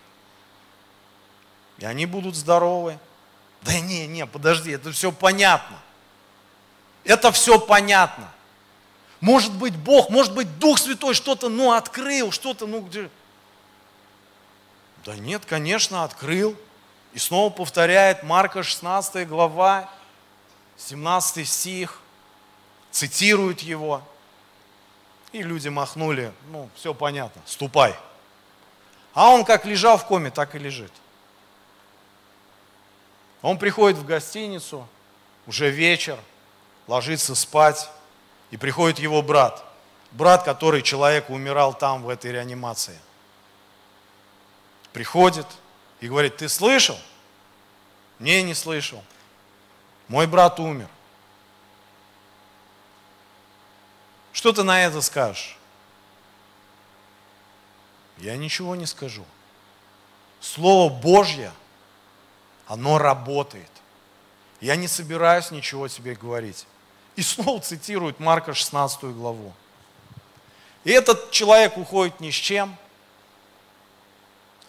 и 1.80 1.86
они 1.86 2.06
будут 2.06 2.36
здоровы. 2.36 3.00
Да 3.64 3.80
не, 3.80 4.06
не, 4.06 4.24
подожди, 4.28 4.70
это 4.70 4.92
все 4.92 5.12
понятно. 5.12 5.80
Это 7.04 7.32
все 7.32 7.58
понятно. 7.60 8.32
Может 9.20 9.52
быть, 9.52 9.76
Бог, 9.76 10.12
может 10.12 10.36
быть, 10.36 10.60
Дух 10.60 10.78
Святой 10.78 11.16
что-то, 11.16 11.50
ну, 11.50 11.72
открыл, 11.72 12.32
что-то, 12.32 12.68
ну, 12.68 12.82
где... 12.82 13.10
Да 15.06 15.16
нет, 15.16 15.44
конечно, 15.44 16.04
открыл. 16.04 16.56
И 17.14 17.18
снова 17.18 17.50
повторяет 17.50 18.22
Марка 18.22 18.62
16 18.62 19.28
глава, 19.28 19.90
17 20.78 21.50
стих, 21.50 22.00
цитирует 22.92 23.62
его. 23.62 24.04
И 25.32 25.44
люди 25.44 25.70
махнули, 25.70 26.34
ну, 26.50 26.70
все 26.76 26.94
понятно, 26.94 27.42
ступай. 27.46 27.96
А 29.14 29.30
он 29.30 29.46
как 29.46 29.66
лежал 29.66 29.98
в 29.98 30.06
коме, 30.06 30.30
так 30.30 30.56
и 30.56 30.60
лежит. 30.60 30.92
Он 33.42 33.58
приходит 33.58 33.98
в 33.98 34.06
гостиницу, 34.06 34.88
уже 35.48 35.70
вечер, 35.70 36.20
ложится 36.88 37.34
спать, 37.36 37.90
и 38.52 38.58
приходит 38.58 39.00
его 39.00 39.22
брат. 39.22 39.64
Брат, 40.12 40.44
который 40.44 40.82
человек 40.82 41.30
умирал 41.30 41.74
там, 41.74 42.04
в 42.04 42.10
этой 42.10 42.32
реанимации– 42.32 42.98
приходит 44.94 45.48
и 46.00 46.08
говорит, 46.08 46.38
ты 46.38 46.50
слышал? 46.50 46.98
Не, 48.20 48.44
не 48.44 48.54
слышал. 48.54 49.04
Мой 50.08 50.28
брат 50.28 50.60
умер. 50.60 50.88
Что 54.34 54.54
ты 54.54 54.64
на 54.64 54.84
это 54.84 55.02
скажешь? 55.02 55.58
Я 58.18 58.38
ничего 58.38 58.76
не 58.76 58.86
скажу. 58.86 59.26
Слово 60.40 60.92
Божье, 60.92 61.52
оно 62.68 62.98
работает. 62.98 63.70
Я 64.60 64.76
не 64.76 64.88
собираюсь 64.88 65.52
ничего 65.52 65.88
тебе 65.88 66.16
говорить. 66.16 66.66
И 67.16 67.22
снова 67.22 67.60
цитирует 67.60 68.20
Марка 68.20 68.54
16 68.54 69.04
главу. 69.04 69.54
И 70.84 70.92
этот 70.92 71.32
человек 71.32 71.78
уходит 71.78 72.20
ни 72.20 72.32
с 72.32 72.36
чем– 72.36 72.78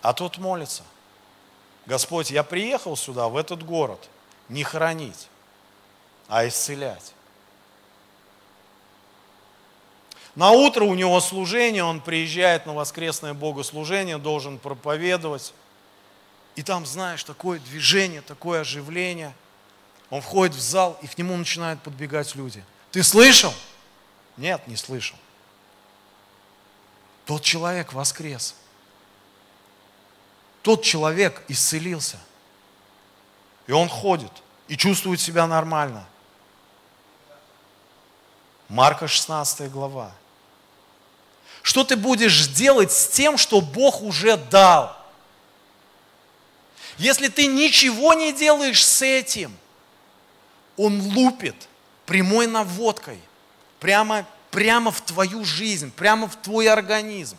А 0.02 0.12
тот 0.12 0.38
молится. 0.38 0.82
Господь, 1.86 2.30
я 2.30 2.42
приехал 2.42 2.96
сюда, 2.96 3.28
в 3.28 3.36
этот 3.36 3.64
город, 3.64 4.08
не 4.48 4.64
хоронить, 4.64 5.28
а 6.28 6.46
исцелять. 6.46 7.14
На 10.34 10.50
утро 10.50 10.84
у 10.84 10.94
него 10.94 11.20
служение, 11.20 11.84
он 11.84 12.00
приезжает 12.00 12.64
на 12.64 12.72
воскресное 12.72 13.34
богослужение, 13.34 14.16
должен 14.16 14.58
проповедовать. 14.58 15.52
И 16.56 16.62
там, 16.62 16.86
знаешь, 16.86 17.22
такое 17.22 17.58
движение, 17.58 18.22
такое 18.22 18.60
оживление. 18.60 19.34
Он 20.08 20.22
входит 20.22 20.54
в 20.54 20.60
зал, 20.60 20.98
и 21.02 21.06
к 21.06 21.18
нему 21.18 21.36
начинают 21.36 21.82
подбегать 21.82 22.34
люди. 22.34 22.64
Ты 22.90 23.02
слышал? 23.02 23.52
Нет, 24.36 24.66
не 24.66 24.76
слышал. 24.76 25.18
Тот 27.26 27.42
человек 27.42 27.92
воскрес. 27.92 28.54
Тот 30.62 30.82
человек 30.82 31.42
исцелился. 31.48 32.18
И 33.66 33.72
он 33.72 33.88
ходит 33.88 34.32
и 34.68 34.76
чувствует 34.76 35.20
себя 35.20 35.46
нормально. 35.46 36.06
Марка 38.68 39.06
16 39.06 39.70
глава. 39.70 40.12
Что 41.62 41.84
ты 41.84 41.94
будешь 41.94 42.48
делать 42.48 42.92
с 42.92 43.06
тем, 43.06 43.38
что 43.38 43.60
Бог 43.60 44.02
уже 44.02 44.36
дал? 44.36 44.96
Если 46.98 47.28
ты 47.28 47.46
ничего 47.46 48.14
не 48.14 48.32
делаешь 48.32 48.84
с 48.84 49.00
этим, 49.02 49.56
Он 50.76 51.00
лупит 51.00 51.56
прямой 52.04 52.48
наводкой, 52.48 53.18
прямо, 53.78 54.26
прямо 54.50 54.90
в 54.90 55.00
твою 55.00 55.44
жизнь, 55.44 55.92
прямо 55.92 56.28
в 56.28 56.36
твой 56.36 56.68
организм. 56.68 57.38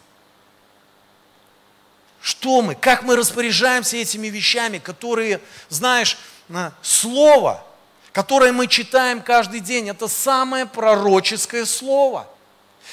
Что 2.21 2.61
мы, 2.61 2.75
как 2.75 3.03
мы 3.03 3.17
распоряжаемся 3.17 3.97
этими 3.97 4.27
вещами, 4.27 4.77
которые, 4.77 5.41
знаешь, 5.67 6.17
слово, 6.81 7.63
которое 8.13 8.53
мы 8.53 8.67
читаем 8.67 9.21
каждый 9.21 9.59
день, 9.59 9.89
это 9.89 10.07
самое 10.07 10.65
пророческое 10.65 11.65
слово– 11.65 12.25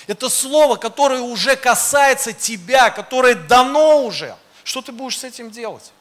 это 0.07 0.28
слово, 0.28 0.76
которое 0.76 1.20
уже 1.20 1.57
касается 1.57 2.32
тебя, 2.32 2.91
которое 2.91 3.34
дано 3.34 4.05
уже. 4.05 4.36
Что 4.64 4.82
ты 4.82 4.93
будешь 4.93 5.18
с 5.18 5.24
этим 5.24 5.51
делать? 5.51 5.93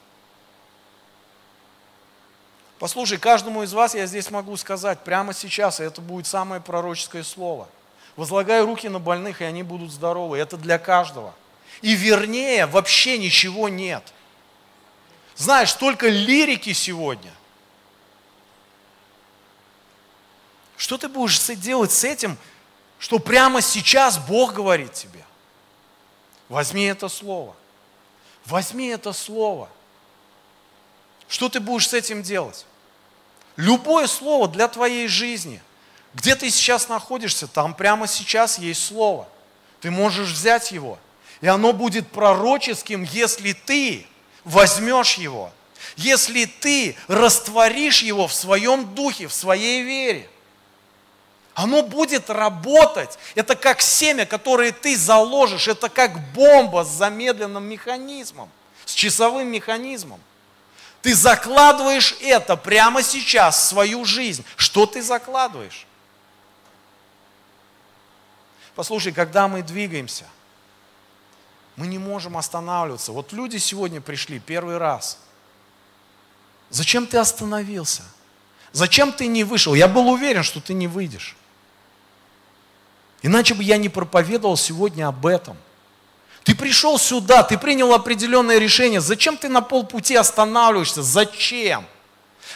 Послушай, 2.80 3.18
каждому 3.18 3.64
из 3.64 3.74
вас 3.74 3.94
я 3.94 4.06
здесь 4.06 4.32
могу 4.32 4.56
сказать 4.56 5.04
прямо 5.04 5.34
сейчас, 5.34 5.80
и 5.80 5.84
это 5.84 6.00
будет 6.02 6.28
самое 6.28 6.62
пророческое 6.62 7.24
слово. 7.24 7.68
Возлагай 8.16 8.62
руки 8.64 8.88
на 8.88 9.00
больных, 9.00 9.42
и 9.42 9.46
они 9.46 9.64
будут 9.64 9.92
здоровы. 9.92 10.38
Это 10.38 10.56
для 10.56 10.78
каждого. 10.78 11.34
И 11.82 11.94
вернее, 11.94 12.66
вообще 12.66 13.18
ничего 13.18 13.70
нет. 13.70 14.14
Знаешь, 15.36 15.72
столько 15.72 16.08
лирики 16.08 16.74
сегодня. 16.74 17.32
Что 20.78 20.98
ты 20.98 21.10
будешь 21.10 21.40
делать 21.58 21.92
с 21.92 22.04
этим, 22.04 22.38
что 23.00 23.18
прямо 23.18 23.62
сейчас 23.62 24.18
Бог 24.18 24.54
говорит 24.54 24.94
тебе. 24.94 25.24
Возьми 26.50 26.84
это 26.84 27.08
слово. 27.08 27.56
Возьми 28.46 28.88
это 28.88 29.14
слово. 29.14 29.70
Что 31.30 31.48
ты 31.48 31.60
будешь 31.60 31.88
с 31.88 31.94
этим 31.94 32.22
делать? 32.22 32.66
Любое 33.56 34.08
слово 34.08 34.48
для 34.48 34.68
твоей 34.68 35.08
жизни. 35.08 35.62
Где 36.14 36.36
ты 36.36 36.50
сейчас 36.50 36.90
находишься, 36.90 37.48
там 37.48 37.74
прямо 37.74 38.08
сейчас 38.08 38.60
есть 38.60 38.84
слово. 38.84 39.28
Ты 39.80 39.92
можешь 39.92 40.30
взять 40.30 40.72
его. 40.72 41.00
И 41.40 41.48
оно 41.48 41.72
будет 41.72 42.12
пророческим, 42.12 43.04
если 43.04 43.54
ты 43.54 44.06
возьмешь 44.44 45.14
его. 45.14 45.52
Если 45.96 46.46
ты 46.46 46.98
растворишь 47.08 48.02
его 48.02 48.28
в 48.28 48.34
своем 48.34 48.94
духе, 48.94 49.28
в 49.28 49.34
своей 49.34 49.84
вере– 49.84 50.30
оно 51.60 51.84
будет 51.84 52.30
работать. 52.30 53.20
Это 53.36 53.54
как 53.54 53.82
семя, 53.82 54.26
которое 54.26 54.72
ты 54.72 54.96
заложишь. 54.96 55.68
Это 55.68 55.90
как 55.90 56.18
бомба 56.32 56.86
с 56.86 56.88
замедленным 56.88 57.66
механизмом, 57.66 58.50
с 58.86 58.94
часовым 58.94 59.50
механизмом. 59.50 60.22
Ты 61.02 61.14
закладываешь 61.14 62.16
это 62.22 62.56
прямо 62.56 63.04
сейчас 63.04 63.58
в 63.58 63.68
свою 63.68 64.06
жизнь. 64.06 64.46
Что 64.56 64.86
ты 64.86 65.02
закладываешь? 65.02 65.86
Послушай, 68.74 69.12
когда 69.12 69.50
мы 69.50 69.62
двигаемся, 69.62 70.28
мы 71.76 71.88
не 71.88 71.98
можем 71.98 72.38
останавливаться. 72.38 73.12
Вот 73.12 73.34
люди 73.34 73.58
сегодня 73.58 74.00
пришли 74.00 74.40
первый 74.40 74.78
раз. 74.78 75.20
Зачем 76.70 77.06
ты 77.06 77.18
остановился? 77.18 78.04
Зачем 78.72 79.12
ты 79.12 79.28
не 79.28 79.44
вышел? 79.44 79.74
Я 79.74 79.90
был 79.90 80.08
уверен, 80.08 80.44
что 80.44 80.62
ты 80.62 80.74
не 80.74 80.88
выйдешь. 80.88 81.36
Иначе 83.22 83.54
бы 83.54 83.64
я 83.64 83.78
не 83.78 83.90
проповедовал 83.90 84.58
сегодня 84.58 85.08
об 85.08 85.26
этом. 85.26 85.58
Ты 86.44 86.56
пришел 86.56 86.98
сюда, 86.98 87.44
ты 87.44 87.58
принял 87.58 87.94
определенное 87.94 88.58
решение. 88.58 89.02
Зачем 89.02 89.38
ты 89.38 89.50
на 89.50 89.62
полпути 89.62 90.16
останавливаешься? 90.16 91.04
Зачем? 91.04 91.86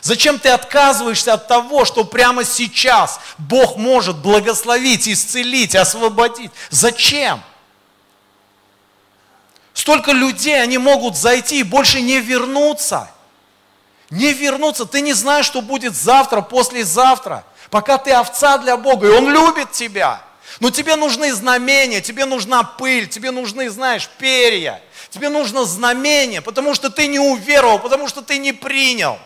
Зачем 0.01 0.39
ты 0.39 0.49
отказываешься 0.49 1.33
от 1.33 1.47
того, 1.47 1.85
что 1.85 2.03
прямо 2.03 2.43
сейчас 2.43 3.19
Бог 3.37 3.77
может 3.77 4.17
благословить, 4.17 5.07
исцелить, 5.07 5.75
освободить? 5.75 6.51
Зачем? 6.69 7.41
Столько 9.73 10.11
людей, 10.11 10.61
они 10.61 10.77
могут 10.77 11.17
зайти 11.17 11.59
и 11.59 11.63
больше 11.63 12.01
не 12.01 12.19
вернуться. 12.19 13.09
Не 14.09 14.33
вернуться. 14.33 14.85
Ты 14.85 15.01
не 15.01 15.13
знаешь, 15.13 15.45
что 15.45 15.61
будет 15.61 15.95
завтра, 15.95 16.41
послезавтра. 16.41 17.43
Пока 17.69 17.97
ты 17.97 18.11
овца 18.11 18.57
для 18.57 18.77
Бога, 18.77 19.07
и 19.07 19.11
Он 19.11 19.29
любит 19.29 19.71
тебя. 19.71 20.21
Но 20.59 20.69
тебе 20.69 20.95
нужны 20.95 21.33
знамения, 21.33 22.01
тебе 22.01 22.25
нужна 22.25 22.63
пыль, 22.63 23.07
тебе 23.07 23.31
нужны, 23.31 23.69
знаешь, 23.69 24.09
перья. 24.17 24.81
Тебе 25.09 25.29
нужно 25.29 25.65
знамение, 25.65 26.41
потому 26.41 26.73
что 26.73 26.89
ты 26.89 27.07
не 27.07 27.19
уверовал, 27.19 27.79
потому 27.79 28.07
что 28.07 28.21
ты 28.21 28.37
не 28.37 28.53
принял. 28.53 29.19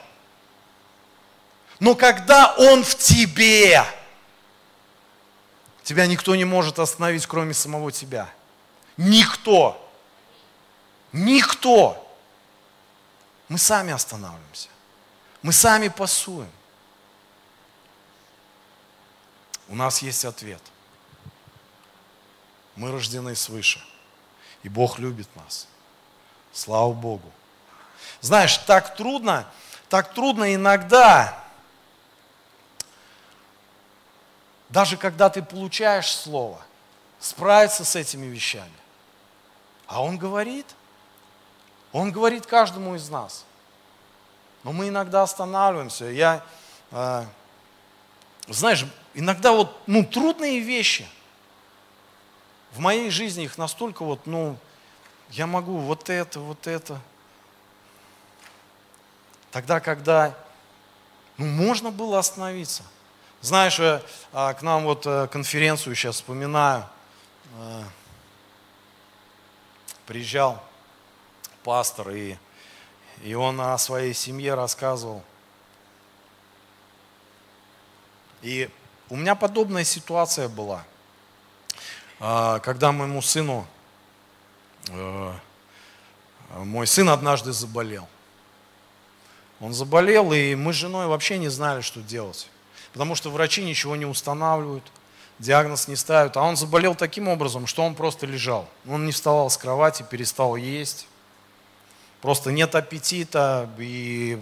Но 1.80 1.96
когда 1.96 2.54
Он 2.58 2.84
в 2.84 2.96
тебе, 2.96 3.84
тебя 5.84 6.08
никто 6.08 6.36
не 6.36 6.46
может 6.46 6.80
остановить, 6.80 7.26
кроме 7.26 7.54
самого 7.54 7.92
тебя. 7.92 8.30
Никто. 8.96 9.84
Никто. 11.12 12.04
Мы 13.48 13.58
сами 13.58 13.94
останавливаемся. 13.94 14.70
Мы 15.42 15.54
сами 15.54 15.88
пасуем. 15.88 16.52
У 19.70 19.76
нас 19.76 20.02
есть 20.02 20.26
ответ– 20.26 20.62
мы 22.78 22.92
рождены 22.92 23.36
свыше. 23.36 23.82
И 24.64 24.70
Бог 24.70 25.00
любит 25.00 25.28
нас. 25.36 25.68
Слава 26.54 26.94
Богу. 26.94 27.30
Знаешь, 28.22 28.58
так 28.60 28.96
трудно, 28.96 29.48
так 29.90 30.14
трудно 30.14 30.54
иногда, 30.56 31.44
даже 34.70 34.96
когда 34.96 35.30
ты 35.30 35.44
получаешь 35.44 36.16
слово, 36.16 36.62
справиться 37.20 37.84
с 37.84 37.96
этими 37.96 38.28
вещами. 38.28 38.72
А 39.88 40.04
Он 40.04 40.18
говорит, 40.18 40.68
Он 41.92 42.12
говорит 42.12 42.46
каждому 42.46 42.96
из 42.96 43.10
нас. 43.10 43.44
Но 44.64 44.72
мы 44.72 44.90
иногда 44.90 45.24
останавливаемся. 45.24 46.06
Я, 46.06 46.44
э, 46.92 47.26
знаешь, 48.48 48.86
иногда 49.14 49.52
вот, 49.52 49.76
ну, 49.88 50.04
трудные 50.04 50.60
вещи– 50.60 51.08
в 52.72 52.80
моей 52.80 53.10
жизни 53.10 53.44
их 53.44 53.58
настолько 53.58 54.04
вот, 54.04 54.26
ну, 54.26 54.58
я 55.32 55.48
могу 55.48 55.78
вот 55.78 56.10
это, 56.10 56.40
вот 56.40 56.68
это. 56.68 57.00
Тогда, 59.52 59.80
когда 59.80 60.38
ну, 61.38 61.46
можно 61.46 61.92
было 61.92 62.20
остановиться. 62.20 62.84
Знаешь, 63.42 63.80
э, 63.80 64.02
а, 64.34 64.54
к 64.54 64.62
нам 64.62 64.84
вот 64.84 65.06
э, 65.06 65.28
конференцию 65.28 65.96
сейчас 65.96 66.16
вспоминаю. 66.16 66.86
Э, 67.58 67.84
приезжал 70.06 70.64
пастор, 71.64 72.12
и, 72.12 72.38
и 73.24 73.34
он 73.34 73.60
о 73.60 73.78
своей 73.78 74.14
семье 74.14 74.54
рассказывал. 74.54 75.24
И 78.42 78.70
у 79.10 79.16
меня 79.16 79.36
подобная 79.36 79.84
ситуация 79.84 80.48
была– 80.48 80.84
а, 80.94 80.97
когда 82.20 82.92
моему 82.92 83.22
сыну, 83.22 83.68
э, 84.90 85.34
мой 86.58 86.88
сын 86.88 87.10
однажды 87.10 87.52
заболел. 87.52 88.08
Он 89.60 89.74
заболел, 89.74 90.34
и 90.34 90.56
мы 90.56 90.74
с 90.74 90.76
женой 90.76 91.08
вообще 91.08 91.38
не 91.38 91.50
знали, 91.50 91.82
что 91.82 92.02
делать. 92.02 92.50
Потому 92.94 93.16
что 93.16 93.30
врачи 93.30 93.64
ничего 93.64 93.96
не 93.96 94.06
устанавливают, 94.06 94.84
диагноз 95.40 95.88
не 95.88 95.96
ставят. 95.96 96.38
А 96.38 96.42
он 96.42 96.56
заболел 96.56 96.96
таким 96.96 97.28
образом, 97.28 97.68
что 97.68 97.84
он 97.84 97.96
просто 97.96 98.26
лежал. 98.26 98.68
Он 98.88 99.06
не 99.06 99.12
вставал 99.12 99.50
с 99.50 99.58
кровати, 99.58 100.06
перестал 100.10 100.56
есть. 100.56 101.08
Просто 102.22 102.52
нет 102.52 102.74
аппетита 102.74 103.70
и, 103.78 104.42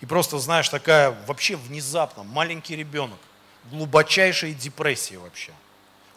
и 0.00 0.06
просто, 0.06 0.38
знаешь, 0.38 0.68
такая 0.68 1.16
вообще 1.26 1.56
внезапно, 1.56 2.22
маленький 2.22 2.76
ребенок, 2.76 3.18
глубочайшая 3.70 4.52
депрессия 4.52 5.18
вообще. 5.18 5.52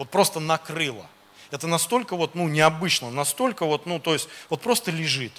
Вот 0.01 0.09
просто 0.09 0.39
накрыло. 0.39 1.05
Это 1.51 1.67
настолько 1.67 2.15
вот, 2.15 2.33
ну, 2.33 2.47
необычно, 2.47 3.11
настолько 3.11 3.67
вот, 3.67 3.85
ну, 3.85 3.99
то 3.99 4.13
есть, 4.13 4.27
вот 4.49 4.59
просто 4.59 4.89
лежит. 4.89 5.31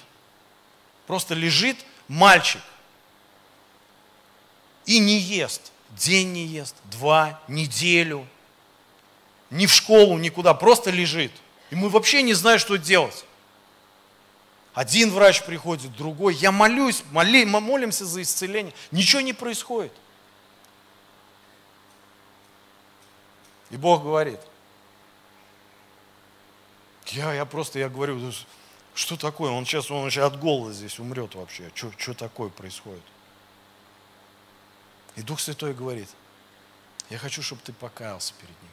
Просто 1.05 1.33
лежит 1.33 1.75
мальчик 2.07 2.61
и 4.85 4.99
не 4.99 5.17
ест. 5.17 5.73
День 5.89 6.31
не 6.31 6.45
ест, 6.45 6.77
два, 6.85 7.41
неделю. 7.49 8.25
Ни 9.49 9.65
в 9.65 9.73
школу, 9.73 10.17
никуда, 10.17 10.53
просто 10.53 10.91
лежит. 10.91 11.33
И 11.69 11.75
мы 11.75 11.89
вообще 11.89 12.21
не 12.21 12.33
знаем, 12.33 12.57
что 12.57 12.77
делать. 12.77 13.25
Один 14.73 15.11
врач 15.11 15.43
приходит, 15.43 15.93
другой. 15.97 16.35
Я 16.35 16.53
молюсь, 16.53 17.03
моли, 17.11 17.43
мы 17.43 17.59
молимся 17.59 18.05
за 18.05 18.21
исцеление. 18.21 18.73
Ничего 18.91 19.19
не 19.19 19.33
происходит. 19.33 19.91
И 23.71 23.75
Бог 23.75 24.03
говорит, 24.03 24.39
я, 27.13 27.33
я 27.33 27.45
просто, 27.45 27.79
я 27.79 27.89
говорю, 27.89 28.31
что 28.95 29.17
такое? 29.17 29.51
Он 29.51 29.65
сейчас, 29.65 29.89
он 29.91 30.09
сейчас 30.09 30.33
от 30.33 30.39
голода 30.39 30.73
здесь 30.73 30.99
умрет 30.99 31.35
вообще. 31.35 31.71
Что, 31.73 31.91
что 31.97 32.13
такое 32.13 32.49
происходит? 32.49 33.03
И 35.15 35.21
Дух 35.21 35.39
Святой 35.39 35.73
говорит, 35.73 36.09
я 37.09 37.17
хочу, 37.17 37.41
чтобы 37.43 37.61
ты 37.61 37.71
покаялся 37.71 38.33
перед 38.35 38.61
Ним. 38.61 38.71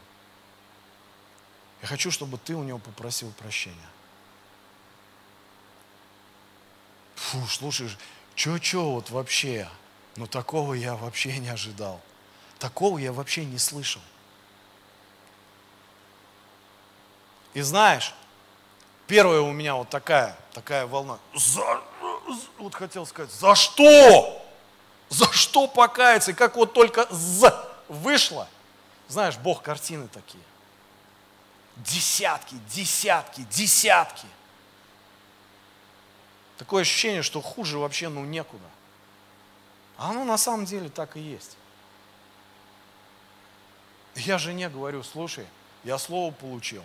Я 1.82 1.88
хочу, 1.88 2.11
чтобы 2.11 2.38
ты 2.38 2.55
у 2.55 2.62
Него 2.62 2.78
попросил 2.78 3.30
прощения. 3.32 3.76
Фу, 7.16 7.47
слушай, 7.47 7.91
что-что 8.34 8.93
вот 8.93 9.11
вообще? 9.11 9.68
Ну 10.16 10.26
такого 10.26 10.74
я 10.74 10.97
вообще 10.97 11.38
не 11.38 11.49
ожидал. 11.49 12.01
Такого 12.59 12.99
я 12.99 13.12
вообще 13.12 13.45
не 13.45 13.59
слышал. 13.59 14.03
И 17.53 17.61
знаешь, 17.62 18.14
первая 19.11 19.40
у 19.40 19.50
меня 19.50 19.74
вот 19.74 19.90
такая, 19.90 20.36
такая 20.52 20.86
волна. 20.86 21.18
За, 21.34 21.82
вот 22.58 22.76
хотел 22.76 23.04
сказать, 23.04 23.32
за 23.32 23.56
что? 23.56 24.40
За 25.08 25.30
что 25.32 25.66
покаяться? 25.66 26.30
И 26.30 26.34
как 26.34 26.54
вот 26.54 26.72
только 26.72 27.08
«з» 27.11 27.52
вышло, 27.88 28.46
знаешь, 29.08 29.36
Бог 29.36 29.62
картины 29.62 30.06
такие. 30.06 30.44
Десятки, 31.74 32.54
десятки, 32.72 33.40
десятки. 33.50 34.28
Такое 36.56 36.82
ощущение, 36.82 37.22
что 37.22 37.40
хуже 37.40 37.78
вообще 37.78 38.08
ну 38.08 38.24
некуда. 38.24 38.70
А 39.98 40.11
оно 40.11 40.22
на 40.22 40.38
самом 40.38 40.66
деле 40.66 40.88
так 40.88 41.16
и 41.16 41.20
есть. 41.20 41.56
Я 44.14 44.38
жене 44.38 44.68
говорю, 44.68 45.02
слушай, 45.02 45.46
я 45.82 45.98
слово 45.98 46.30
получил. 46.30 46.84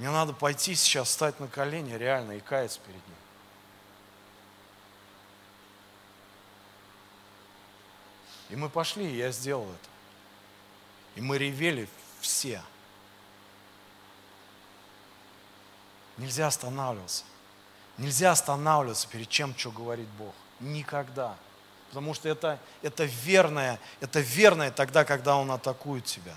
Мне 0.00 0.08
надо 0.08 0.32
пойти 0.32 0.74
сейчас, 0.74 1.08
встать 1.08 1.40
на 1.40 1.46
колени 1.46 1.92
реально 1.92 2.32
и 2.32 2.40
каяться 2.40 2.80
перед 2.86 3.06
ним. 3.06 3.16
И 8.48 8.56
мы 8.56 8.70
пошли, 8.70 9.12
и 9.12 9.18
я 9.18 9.30
сделал 9.30 9.66
это. 9.66 9.88
И 11.16 11.20
мы 11.20 11.36
ревели 11.36 11.86
все. 12.18 12.62
Нельзя 16.16 16.46
останавливаться. 16.46 17.24
Нельзя 17.98 18.30
останавливаться 18.30 19.06
перед 19.06 19.28
чем, 19.28 19.54
что 19.54 19.70
говорит 19.70 20.08
Бог. 20.16 20.34
Никогда. 20.60 21.36
Потому 21.90 22.14
что 22.14 22.30
это, 22.30 22.58
это 22.80 23.04
верное, 23.04 23.78
это 24.00 24.20
верное 24.20 24.70
тогда, 24.70 25.04
когда 25.04 25.36
Он 25.36 25.50
атакует 25.50 26.06
тебя. 26.06 26.36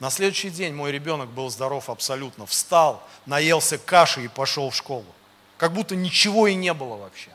На 0.00 0.10
следующий 0.10 0.50
день 0.50 0.74
мой 0.74 0.90
ребенок 0.90 1.28
был 1.30 1.48
здоров 1.50 1.88
абсолютно. 1.88 2.46
Встал, 2.46 3.02
наелся 3.26 3.78
каши 3.78 4.24
и 4.24 4.28
пошел 4.28 4.70
в 4.70 4.74
школу. 4.74 5.06
Как 5.56 5.72
будто 5.72 5.94
ничего 5.94 6.46
и 6.46 6.54
не 6.54 6.74
было 6.74 6.96
вообще. 6.96 7.30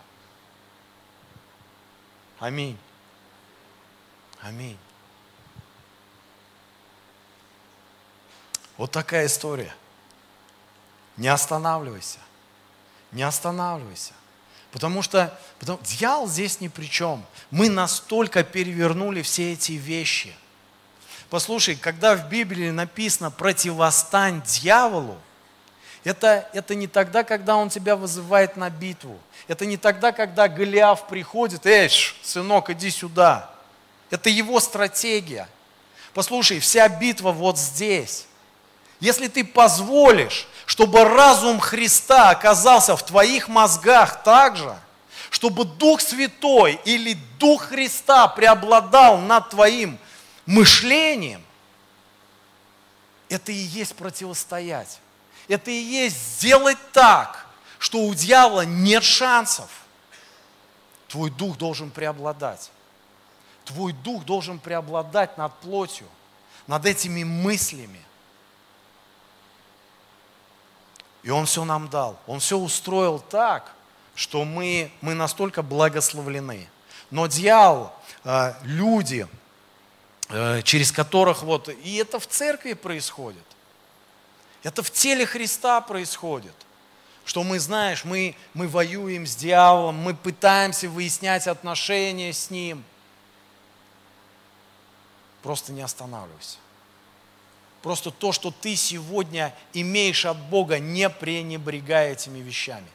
Аминь. 2.40 2.78
Аминь. 4.42 4.78
Вот 8.78 8.92
такая 8.92 9.26
история. 9.26 9.74
Не 11.18 11.28
останавливайся. 11.28 12.20
Не 13.12 13.24
останавливайся. 13.24 14.14
Потому 14.72 15.02
что 15.02 15.38
потому, 15.60 15.80
дьявол 15.84 16.28
здесь 16.28 16.62
ни 16.62 16.68
при 16.68 16.86
чем. 16.86 17.26
Мы 17.52 17.70
настолько 17.70 18.44
перевернули 18.44 19.22
все 19.22 19.54
эти 19.54 19.74
вещи. 19.74 20.34
Послушай, 21.30 21.76
когда 21.76 22.16
в 22.16 22.28
Библии 22.30 22.70
написано 22.72 23.30
«противостань 23.30 24.42
дьяволу», 24.42 25.18
это, 26.04 26.50
это 26.54 26.76
не 26.76 26.88
тогда, 26.88 27.24
когда 27.24 27.56
он 27.56 27.70
тебя 27.70 27.96
вызывает 27.96 28.56
на 28.56 28.70
битву. 28.70 29.20
Это 29.48 29.66
не 29.66 29.78
тогда, 29.78 30.12
когда 30.12 30.48
Голиаф 30.48 31.08
приходит, 31.08 31.66
эй, 31.66 31.90
сынок, 32.24 32.70
иди 32.70 32.90
сюда. 32.90 33.50
Это 34.10 34.30
его 34.30 34.60
стратегия. 34.60 35.48
Послушай, 36.14 36.60
вся 36.60 36.88
битва 36.88 37.32
вот 37.32 37.58
здесь. 37.58 38.26
Если 39.00 39.28
ты 39.28 39.44
позволишь, 39.44 40.48
чтобы 40.66 41.04
разум 41.04 41.60
Христа 41.60 42.30
оказался 42.30 42.96
в 42.96 43.04
твоих 43.04 43.48
мозгах 43.48 44.24
также, 44.24 44.76
чтобы 45.30 45.66
Дух 45.66 46.02
Святой 46.02 46.80
или 46.86 47.18
Дух 47.38 47.64
Христа 47.66 48.28
преобладал 48.28 49.20
над 49.20 49.50
твоим 49.50 50.00
мышлением, 50.50 51.44
это 53.30 53.52
и 53.52 53.56
есть 53.56 53.96
противостоять. 53.96 55.00
Это 55.48 55.70
и 55.70 55.80
есть 55.80 56.38
сделать 56.40 56.78
так, 56.92 57.46
что 57.78 58.00
у 58.00 58.14
дьявола 58.16 58.66
нет 58.66 59.04
шансов. 59.04 59.70
Твой 61.08 61.30
дух 61.30 61.58
должен 61.58 61.92
преобладать. 61.92 62.72
Твой 63.64 63.94
дух 63.94 64.26
должен 64.26 64.60
преобладать 64.60 65.38
над 65.38 65.54
плотью, 65.60 66.08
над 66.66 66.86
этими 66.86 67.24
мыслями. 67.24 68.02
И 71.22 71.30
Он 71.30 71.46
все 71.46 71.64
нам 71.64 71.90
дал. 71.90 72.20
Он 72.26 72.40
все 72.40 72.58
устроил 72.58 73.20
так, 73.20 73.72
что 74.16 74.44
мы, 74.46 74.92
мы 75.02 75.14
настолько 75.14 75.62
благословлены. 75.62 76.68
Но 77.12 77.28
дьявол, 77.28 77.92
э, 78.24 78.54
люди, 78.64 79.28
через 80.64 80.92
которых 80.92 81.44
вот, 81.44 81.70
и 81.70 81.96
это 81.96 82.20
в 82.20 82.28
церкви 82.28 82.74
происходит, 82.74 83.44
это 84.64 84.84
в 84.84 84.92
теле 84.92 85.26
Христа 85.26 85.82
происходит, 85.82 86.54
что 87.26 87.44
мы, 87.44 87.60
знаешь, 87.60 88.04
мы, 88.04 88.36
мы 88.54 88.68
воюем 88.68 89.26
с 89.26 89.36
дьяволом, 89.36 89.96
мы 89.96 90.14
пытаемся 90.14 90.90
выяснять 90.90 91.48
отношения 91.48 92.34
с 92.34 92.50
ним– 92.50 92.84
Просто 95.42 95.72
не 95.72 95.82
останавливайся. 95.82 96.58
Просто 97.82 98.12
то, 98.12 98.34
что 98.34 98.52
ты 98.52 98.76
сегодня 98.76 99.56
имеешь 99.72 100.26
от 100.26 100.38
Бога, 100.38 100.80
не 100.80 101.10
пренебрегай 101.10 102.12
этими 102.12 102.40
вещами. 102.40 102.88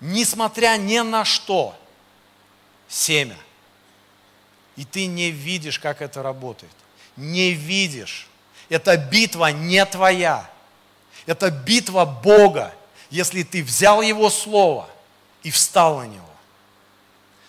Несмотря 0.00 0.78
ни 0.78 0.98
на 1.00 1.24
что, 1.24 1.78
семя. 2.88 3.36
И 4.76 4.84
ты 4.84 5.06
не 5.06 5.30
видишь, 5.30 5.78
как 5.78 6.00
это 6.02 6.22
работает. 6.22 6.72
Не 7.16 7.52
видишь. 7.52 8.28
Эта 8.68 8.96
битва 8.96 9.52
не 9.52 9.84
твоя. 9.84 10.50
Это 11.26 11.50
битва 11.50 12.04
Бога, 12.04 12.74
если 13.10 13.42
ты 13.42 13.62
взял 13.62 14.02
Его 14.02 14.30
Слово 14.30 14.88
и 15.42 15.50
встал 15.50 15.98
на 15.98 16.06
него. 16.06 16.30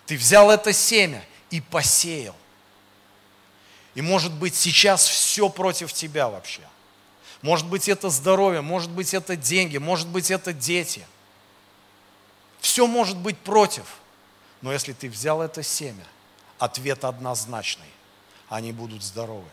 Ты 0.05 0.17
взял 0.17 0.51
это 0.51 0.73
семя 0.73 1.23
и 1.49 1.61
посеял. 1.61 2.35
И 3.95 4.01
может 4.01 4.33
быть 4.33 4.55
сейчас 4.55 5.07
все 5.07 5.49
против 5.49 5.93
тебя 5.93 6.27
вообще. 6.27 6.61
Может 7.41 7.67
быть 7.67 7.89
это 7.89 8.09
здоровье, 8.09 8.61
может 8.61 8.89
быть 8.89 9.13
это 9.13 9.35
деньги, 9.35 9.77
может 9.77 10.07
быть 10.07 10.31
это 10.31 10.53
дети. 10.53 11.05
Все 12.59 12.87
может 12.87 13.17
быть 13.17 13.37
против. 13.37 13.83
Но 14.61 14.71
если 14.71 14.93
ты 14.93 15.09
взял 15.09 15.41
это 15.41 15.61
семя, 15.61 16.05
ответ 16.63 17.03
однозначный. 17.03 17.87
Они 18.49 18.71
будут 18.71 19.03
здоровы. 19.03 19.47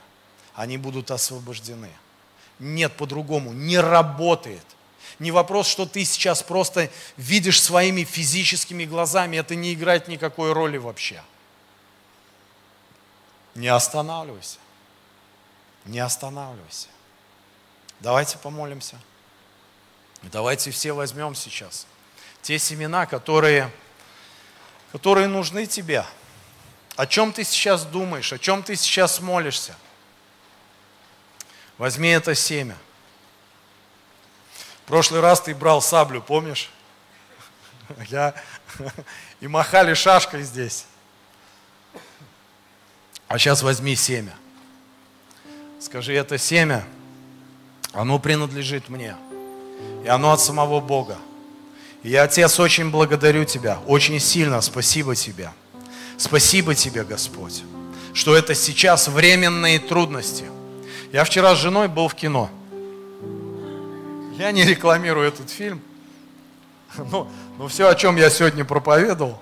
Они 0.54 0.76
будут 0.76 1.10
освобождены. 1.10 1.90
Нет 2.58 2.96
по-другому. 2.96 3.52
Не 3.52 3.78
работает. 3.78 4.64
Не 5.18 5.30
вопрос, 5.30 5.66
что 5.66 5.86
ты 5.86 6.04
сейчас 6.04 6.42
просто 6.42 6.90
видишь 7.16 7.60
своими 7.62 8.04
физическими 8.04 8.84
глазами. 8.84 9.36
Это 9.36 9.54
не 9.54 9.74
играет 9.74 10.08
никакой 10.08 10.52
роли 10.52 10.76
вообще. 10.76 11.22
Не 13.54 13.68
останавливайся. 13.68 14.58
Не 15.86 16.00
останавливайся. 16.00 16.88
Давайте 18.00 18.38
помолимся. 18.38 18.96
Давайте 20.22 20.70
все 20.70 20.92
возьмем 20.92 21.34
сейчас 21.34 21.86
те 22.42 22.58
семена, 22.58 23.06
которые, 23.06 23.70
которые 24.92 25.26
нужны 25.26 25.66
тебе. 25.66 26.04
О 27.00 27.06
чем 27.06 27.32
ты 27.32 27.44
сейчас 27.44 27.86
думаешь, 27.86 28.30
о 28.30 28.38
чем 28.38 28.62
ты 28.62 28.76
сейчас 28.76 29.20
молишься. 29.20 29.74
Возьми 31.78 32.10
это 32.10 32.34
семя. 32.34 32.76
В 34.84 34.88
прошлый 34.88 35.22
раз 35.22 35.40
ты 35.40 35.54
брал 35.54 35.80
саблю, 35.80 36.20
помнишь? 36.20 36.68
Я... 38.10 38.34
И 39.40 39.48
махали 39.48 39.94
шашкой 39.94 40.42
здесь. 40.42 40.84
А 43.28 43.38
сейчас 43.38 43.62
возьми 43.62 43.96
семя. 43.96 44.34
Скажи, 45.80 46.12
это 46.12 46.36
семя, 46.36 46.84
оно 47.94 48.18
принадлежит 48.18 48.90
мне. 48.90 49.16
И 50.04 50.08
оно 50.08 50.32
от 50.32 50.42
самого 50.42 50.80
Бога. 50.80 51.16
И 52.02 52.10
я, 52.10 52.24
Отец, 52.24 52.60
очень 52.60 52.90
благодарю 52.90 53.46
Тебя, 53.46 53.78
очень 53.86 54.20
сильно 54.20 54.60
спасибо 54.60 55.16
Тебе. 55.16 55.50
Спасибо 56.20 56.74
Тебе, 56.74 57.02
Господь, 57.02 57.62
что 58.12 58.36
это 58.36 58.54
сейчас 58.54 59.08
временные 59.08 59.78
трудности. 59.78 60.44
Я 61.12 61.24
вчера 61.24 61.54
с 61.54 61.58
женой 61.58 61.88
был 61.88 62.08
в 62.08 62.14
кино. 62.14 62.50
Я 64.36 64.52
не 64.52 64.62
рекламирую 64.64 65.26
этот 65.26 65.48
фильм. 65.48 65.80
Но, 66.98 67.26
но 67.56 67.68
все, 67.68 67.88
о 67.88 67.94
чем 67.94 68.16
я 68.16 68.28
сегодня 68.28 68.66
проповедовал, 68.66 69.40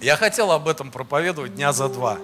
я 0.00 0.16
хотел 0.16 0.50
об 0.50 0.66
этом 0.66 0.90
проповедовать 0.90 1.54
дня 1.54 1.72
за 1.72 1.88
два. 1.88 2.18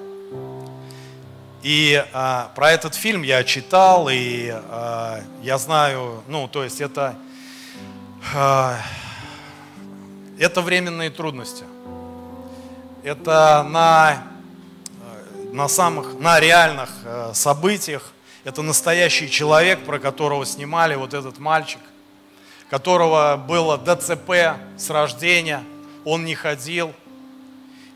И 1.63 2.05
а, 2.13 2.51
про 2.57 2.73
этот 2.73 2.97
фильм 2.97 3.23
я 3.23 3.45
читал, 3.45 4.09
и 4.11 4.49
а, 4.51 5.21
я 5.45 5.57
знаю, 5.57 6.25
ну, 6.27 6.49
то 6.49 6.65
есть 6.65 6.81
это, 6.81 7.17
а, 8.35 8.77
это 10.37 10.61
временные 10.63 11.11
трудности. 11.11 11.65
Это 13.09 13.67
на, 13.67 14.23
на 15.51 15.67
самых, 15.67 16.21
на 16.21 16.39
реальных 16.41 16.91
а, 17.07 17.33
событиях. 17.33 18.13
Это 18.45 18.61
настоящий 18.61 19.31
человек, 19.31 19.83
про 19.87 19.99
которого 19.99 20.45
снимали 20.45 20.95
вот 20.95 21.15
этот 21.15 21.39
мальчик, 21.39 21.81
которого 22.69 23.43
было 23.49 23.79
ДЦП 23.79 24.61
с 24.77 24.91
рождения, 24.91 25.65
он 26.05 26.27
не 26.27 26.35
ходил, 26.35 26.93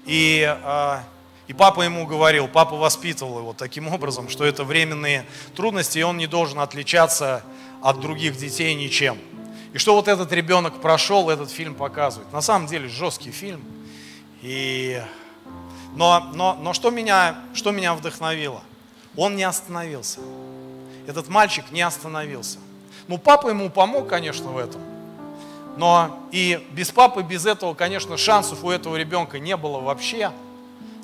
и, 0.06 0.46
а, 0.64 1.04
и 1.46 1.52
папа 1.52 1.82
ему 1.82 2.06
говорил, 2.06 2.48
папа 2.48 2.76
воспитывал 2.76 3.40
его 3.40 3.52
таким 3.52 3.88
образом, 3.88 4.30
что 4.30 4.46
это 4.46 4.64
временные 4.64 5.26
трудности, 5.54 5.98
и 5.98 6.02
он 6.02 6.16
не 6.16 6.26
должен 6.26 6.58
отличаться 6.58 7.42
от 7.82 8.00
других 8.00 8.38
детей 8.38 8.74
ничем. 8.74 9.18
И 9.74 9.78
что 9.78 9.94
вот 9.94 10.08
этот 10.08 10.32
ребенок 10.32 10.80
прошел, 10.80 11.28
этот 11.28 11.50
фильм 11.50 11.74
показывает. 11.74 12.32
На 12.32 12.40
самом 12.40 12.66
деле 12.66 12.88
жесткий 12.88 13.30
фильм. 13.30 13.62
И... 14.42 15.00
Но, 15.94 16.30
но, 16.34 16.54
но 16.54 16.72
что, 16.72 16.90
меня, 16.90 17.36
что 17.54 17.70
меня 17.70 17.94
вдохновило? 17.94 18.62
Он 19.16 19.36
не 19.36 19.44
остановился. 19.44 20.20
Этот 21.06 21.28
мальчик 21.28 21.70
не 21.70 21.82
остановился. 21.82 22.58
Ну, 23.08 23.18
папа 23.18 23.48
ему 23.48 23.70
помог, 23.70 24.08
конечно, 24.08 24.50
в 24.50 24.58
этом. 24.58 24.80
Но 25.76 26.26
и 26.32 26.66
без 26.72 26.90
папы, 26.90 27.22
без 27.22 27.46
этого, 27.46 27.74
конечно, 27.74 28.16
шансов 28.16 28.64
у 28.64 28.70
этого 28.70 28.96
ребенка 28.96 29.38
не 29.38 29.56
было 29.56 29.80
вообще. 29.80 30.32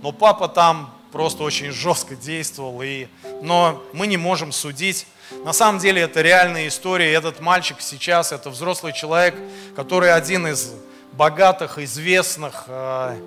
Но 0.02 0.12
папа 0.12 0.48
там 0.48 0.94
просто 1.12 1.42
очень 1.42 1.70
жестко 1.70 2.16
действовал. 2.16 2.80
И... 2.82 3.08
Но 3.42 3.82
мы 3.92 4.06
не 4.06 4.16
можем 4.16 4.52
судить. 4.52 5.06
На 5.44 5.52
самом 5.52 5.78
деле 5.78 6.02
это 6.02 6.22
реальная 6.22 6.68
история. 6.68 7.12
Этот 7.12 7.40
мальчик 7.40 7.76
сейчас, 7.80 8.32
это 8.32 8.50
взрослый 8.50 8.92
человек, 8.92 9.34
который 9.76 10.12
один 10.12 10.46
из 10.46 10.72
богатых, 11.18 11.78
известных, 11.78 12.64
э, 12.68 13.20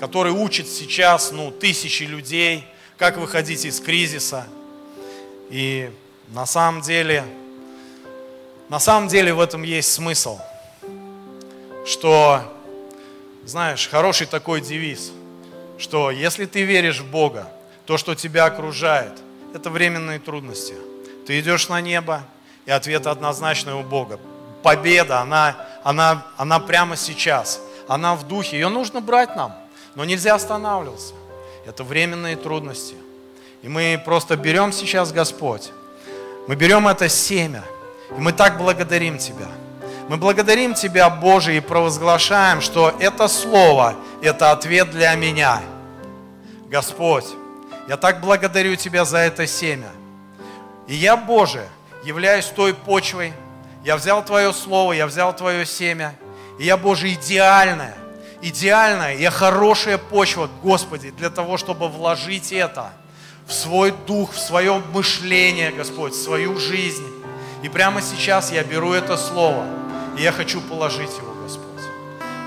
который 0.00 0.32
учит 0.32 0.66
сейчас 0.66 1.30
ну, 1.30 1.50
тысячи 1.50 2.04
людей, 2.04 2.64
как 2.96 3.18
выходить 3.18 3.66
из 3.66 3.80
кризиса. 3.80 4.46
И 5.50 5.90
на 6.28 6.46
самом 6.46 6.80
деле, 6.80 7.22
на 8.70 8.78
самом 8.78 9.08
деле 9.08 9.34
в 9.34 9.40
этом 9.40 9.62
есть 9.62 9.92
смысл– 9.92 10.38
что, 11.84 12.42
знаешь, 13.44 13.88
хороший 13.88 14.26
такой 14.26 14.60
девиз, 14.60 15.12
что 15.78 16.10
если 16.10 16.46
ты 16.46 16.62
веришь 16.62 17.00
в 17.00 17.10
Бога, 17.10 17.48
то, 17.86 17.98
что 17.98 18.14
тебя 18.14 18.44
окружает, 18.44 19.12
это 19.54 19.70
временные 19.70 20.18
трудности. 20.18 20.74
Ты 21.26 21.40
идешь 21.40 21.68
на 21.68 21.80
небо, 21.80 22.22
и 22.66 22.70
ответ 22.70 23.06
однозначный 23.06 23.74
у 23.74 23.82
Бога. 23.82 24.20
Победа, 24.62 25.20
она, 25.20 25.56
она, 25.82 26.26
она 26.36 26.58
прямо 26.58 26.96
сейчас, 26.96 27.60
она 27.88 28.14
в 28.14 28.26
духе, 28.26 28.58
ее 28.58 28.68
нужно 28.68 29.00
брать 29.00 29.36
нам, 29.36 29.54
но 29.94 30.04
нельзя 30.04 30.34
останавливаться. 30.34 31.14
Это 31.66 31.84
временные 31.84 32.36
трудности. 32.36 32.96
И 33.62 33.68
мы 33.68 34.00
просто 34.04 34.36
берем 34.36 34.72
сейчас, 34.72 35.12
Господь, 35.12 35.70
мы 36.48 36.56
берем 36.56 36.88
это 36.88 37.08
семя, 37.08 37.62
и 38.10 38.20
мы 38.20 38.32
так 38.32 38.58
благодарим 38.58 39.18
Тебя– 39.18 39.48
мы 40.08 40.18
благодарим 40.18 40.74
Тебя, 40.74 41.08
Боже, 41.08 41.56
и 41.56 41.60
провозглашаем, 41.60 42.60
что 42.60 42.94
это 42.98 43.28
Слово– 43.28 43.94
это 44.22 44.50
ответ 44.50 44.90
для 44.90 45.14
меня. 45.14 45.62
Господь, 46.68 47.24
я 47.88 47.96
так 47.96 48.20
благодарю 48.20 48.76
Тебя 48.76 49.04
за 49.04 49.18
это 49.18 49.46
семя. 49.46 49.88
И 50.86 50.94
я, 50.94 51.16
Боже, 51.16 51.66
являюсь 52.04 52.46
той 52.46 52.74
почвой, 52.74 53.32
я 53.84 53.96
взял 53.96 54.24
Твое 54.24 54.52
Слово, 54.52 54.92
я 54.92 55.06
взял 55.06 55.34
Твое 55.34 55.66
семя, 55.66 56.14
и 56.58 56.64
я, 56.64 56.76
Боже, 56.76 57.12
идеальная, 57.12 57.94
идеальная, 58.40 59.16
я 59.16 59.30
хорошая 59.30 59.98
почва, 59.98 60.48
Господи, 60.62 61.10
для 61.10 61.30
того, 61.30 61.56
чтобы 61.56 61.88
вложить 61.88 62.52
это 62.52 62.90
в 63.46 63.52
свой 63.52 63.92
дух, 64.06 64.32
в 64.32 64.38
свое 64.38 64.80
мышление, 64.92 65.72
Господь, 65.72 66.12
в 66.12 66.22
свою 66.22 66.58
жизнь. 66.58 67.06
И 67.62 67.68
прямо 67.68 68.02
сейчас 68.02 68.52
я 68.52 68.64
беру 68.64 68.92
это 68.92 69.16
Слово– 69.16 69.66
и 70.16 70.22
я 70.22 70.32
хочу 70.32 70.60
положить 70.60 71.10
его, 71.16 71.34
Господь, 71.42 71.82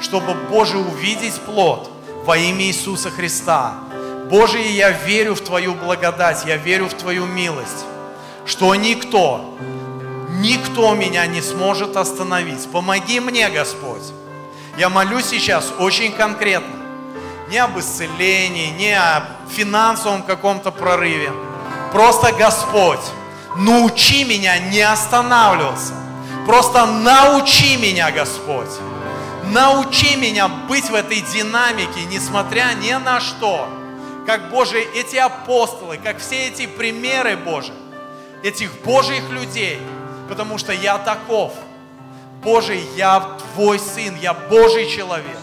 чтобы, 0.01 0.33
Боже, 0.49 0.77
увидеть 0.77 1.39
плод 1.41 1.89
во 2.25 2.37
имя 2.37 2.65
Иисуса 2.65 3.09
Христа. 3.09 3.75
Боже, 4.29 4.59
я 4.59 4.91
верю 4.91 5.35
в 5.35 5.41
Твою 5.41 5.75
благодать, 5.75 6.45
я 6.45 6.57
верю 6.57 6.87
в 6.87 6.93
Твою 6.93 7.25
милость, 7.25 7.85
что 8.45 8.73
никто, 8.75 9.57
никто 10.29 10.93
меня 10.95 11.25
не 11.27 11.41
сможет 11.41 11.97
остановить. 11.97 12.69
Помоги 12.71 13.19
мне, 13.19 13.49
Господь. 13.49 14.03
Я 14.77 14.89
молюсь 14.89 15.25
сейчас 15.25 15.73
очень 15.79 16.11
конкретно. 16.11 16.75
Не 17.49 17.57
об 17.59 17.77
исцелении, 17.79 18.71
не 18.71 18.93
о 18.93 19.25
финансовом 19.49 20.23
каком-то 20.23 20.71
прорыве. 20.71 21.31
Просто, 21.91 22.31
Господь, 22.33 22.99
научи 23.55 24.23
меня 24.23 24.57
не 24.57 24.81
останавливаться 24.81 25.93
Просто 26.45 26.85
научи 26.85 27.75
меня, 27.77 28.11
Господь. 28.11 28.69
Научи 29.45 30.15
меня 30.15 30.47
быть 30.47 30.89
в 30.89 30.93
этой 30.93 31.21
динамике, 31.21 32.05
несмотря 32.11 32.73
ни 32.79 32.93
на 32.93 33.19
что. 33.19 33.67
Как, 34.27 34.51
Боже, 34.51 34.79
эти 34.79 35.15
апостолы, 35.15 35.97
как 35.97 36.19
все 36.19 36.47
эти 36.47 36.67
примеры, 36.67 37.35
Боже, 37.35 37.73
этих 38.43 38.71
Божьих 38.81 39.27
людей, 39.31 39.79
потому 40.27 40.57
что 40.57 40.71
я 40.73 40.97
таков. 40.97 41.53
Боже, 42.43 42.75
я 42.95 43.37
Твой 43.53 43.79
Сын, 43.79 44.15
я 44.21 44.33
Божий 44.33 44.89
человек. 44.89 45.37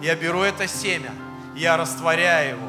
Я 0.00 0.14
беру 0.14 0.42
это 0.42 0.66
семя, 0.68 1.12
я 1.54 1.76
растворяю 1.76 2.56
его. 2.56 2.68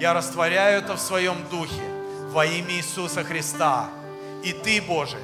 Я 0.00 0.14
растворяю 0.14 0.78
это 0.78 0.94
в 0.94 1.00
своем 1.00 1.36
духе 1.50 1.82
во 2.30 2.46
имя 2.46 2.74
Иисуса 2.74 3.24
Христа. 3.24 3.88
И 4.44 4.52
Ты, 4.52 4.80
Боже, 4.80 5.18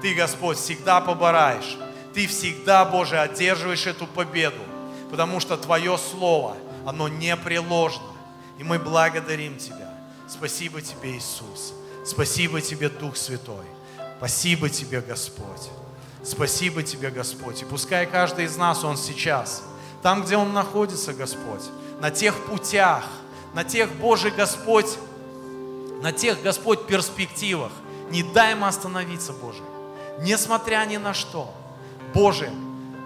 ты, 0.00 0.14
Господь, 0.14 0.56
всегда 0.56 1.00
побораешь. 1.00 1.76
Ты 2.14 2.26
всегда, 2.26 2.84
Боже, 2.84 3.18
одерживаешь 3.18 3.86
эту 3.86 4.06
победу, 4.06 4.60
потому 5.10 5.40
что 5.40 5.56
Твое 5.56 5.98
Слово, 5.98 6.56
оно 6.86 7.08
непреложно. 7.08 8.02
И 8.58 8.64
мы 8.64 8.78
благодарим 8.78 9.58
Тебя. 9.58 9.94
Спасибо 10.28 10.80
Тебе, 10.80 11.16
Иисус. 11.16 11.74
Спасибо 12.04 12.60
Тебе, 12.60 12.88
Дух 12.88 13.16
Святой. 13.16 13.66
Спасибо 14.20 14.68
Тебе, 14.68 15.00
Господь. 15.00 15.70
Спасибо 16.22 16.82
Тебе, 16.82 17.10
Господь. 17.10 17.62
И 17.62 17.64
пускай 17.64 18.06
каждый 18.06 18.44
из 18.44 18.56
нас, 18.56 18.84
он 18.84 18.96
сейчас, 18.96 19.64
там, 20.02 20.22
где 20.22 20.36
он 20.36 20.52
находится, 20.52 21.12
Господь, 21.12 21.62
на 22.00 22.10
тех 22.10 22.36
путях, 22.44 23.04
на 23.54 23.64
тех, 23.64 23.90
Божий 23.94 24.30
Господь, 24.30 24.98
на 26.02 26.12
тех, 26.12 26.42
Господь, 26.42 26.86
перспективах, 26.86 27.72
не 28.10 28.22
дай 28.22 28.52
ему 28.52 28.66
остановиться, 28.66 29.32
Боже 29.32 29.62
несмотря 30.20 30.84
ни 30.86 30.96
на 30.96 31.14
что. 31.14 31.52
Боже, 32.14 32.50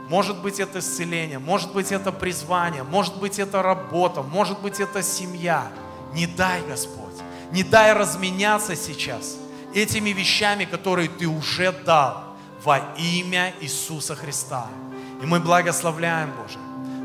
может 0.08 0.40
быть 0.42 0.60
это 0.60 0.80
исцеление, 0.80 1.38
может 1.38 1.72
быть 1.72 1.92
это 1.92 2.12
призвание, 2.12 2.82
может 2.82 3.16
быть 3.18 3.38
это 3.38 3.62
работа, 3.62 4.22
может 4.22 4.60
быть 4.60 4.80
это 4.80 5.02
семья. 5.02 5.70
Не 6.12 6.26
дай, 6.26 6.62
Господь, 6.62 7.14
не 7.50 7.62
дай 7.62 7.92
разменяться 7.92 8.76
сейчас 8.76 9.36
этими 9.74 10.10
вещами, 10.10 10.64
которые 10.64 11.08
Ты 11.08 11.26
уже 11.26 11.72
дал 11.72 12.36
во 12.62 12.78
имя 12.96 13.52
Иисуса 13.60 14.14
Христа. 14.14 14.66
И 15.22 15.26
мы 15.26 15.40
благословляем, 15.40 16.32
Боже. 16.32 16.58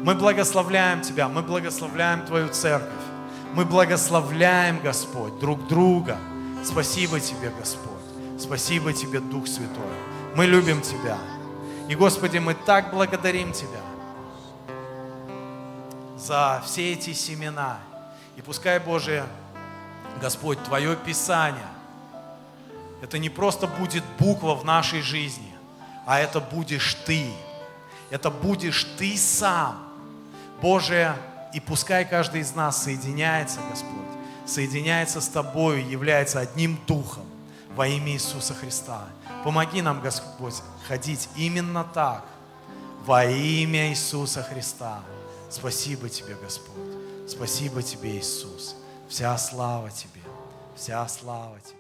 Мы 0.04 0.16
благословляем 0.16 1.02
Тебя, 1.02 1.28
мы 1.28 1.42
благословляем 1.42 2.26
Твою 2.26 2.50
церковь. 2.50 2.90
Мы 3.54 3.66
благословляем, 3.66 4.80
Господь, 4.80 5.40
друг 5.40 5.68
друга. 5.68 6.18
Спасибо 6.64 7.20
Тебе, 7.20 7.52
Господь. 7.58 7.90
Спасибо 8.40 8.94
Тебе, 8.94 9.20
Дух 9.20 9.48
Святой. 9.48 9.92
Мы 10.36 10.46
любим 10.46 10.82
Тебя. 10.82 11.18
И, 11.90 11.96
Господи, 11.96 12.38
мы 12.38 12.54
так 12.54 12.92
благодарим 12.92 13.52
Тебя 13.52 13.82
за 16.18 16.62
все 16.66 16.94
эти 16.94 17.14
семена. 17.14 17.80
И 18.36 18.42
пускай, 18.42 18.80
Боже, 18.80 19.26
Господь, 20.22 20.64
Твое 20.64 20.96
Писание, 20.96 21.66
это 23.02 23.18
не 23.18 23.30
просто 23.30 23.68
будет 23.68 24.04
буква 24.18 24.56
в 24.56 24.66
нашей 24.66 25.02
жизни, 25.02 25.54
а 26.06 26.20
это 26.20 26.40
будешь 26.40 26.96
Ты. 27.06 27.32
Это 28.10 28.30
будешь 28.30 28.84
Ты 28.98 29.18
сам. 29.18 29.88
Боже, 30.62 31.16
и 31.54 31.60
пускай 31.60 32.06
каждый 32.06 32.42
из 32.42 32.54
нас 32.54 32.84
соединяется, 32.84 33.60
Господь, 33.70 33.90
соединяется 34.46 35.22
с 35.22 35.28
Тобою, 35.28 35.88
является 35.88 36.40
одним 36.40 36.80
Духом 36.86 37.26
во 37.76 37.88
имя 37.88 38.14
Иисуса 38.14 38.54
Христа. 38.54 39.08
Помоги 39.44 39.82
нам, 39.82 40.02
Господь, 40.02 40.56
ходить 40.88 41.30
именно 41.36 41.86
так, 41.86 42.26
во 43.06 43.26
имя 43.26 43.90
Иисуса 43.90 44.44
Христа. 44.44 45.00
Спасибо 45.50 46.10
Тебе, 46.10 46.36
Господь. 46.36 46.76
Спасибо 47.28 47.82
Тебе, 47.82 48.18
Иисус. 48.18 48.76
Вся 49.08 49.38
слава 49.38 49.90
Тебе. 49.90 50.22
Вся 50.76 51.08
слава 51.08 51.58
Тебе. 51.62 51.79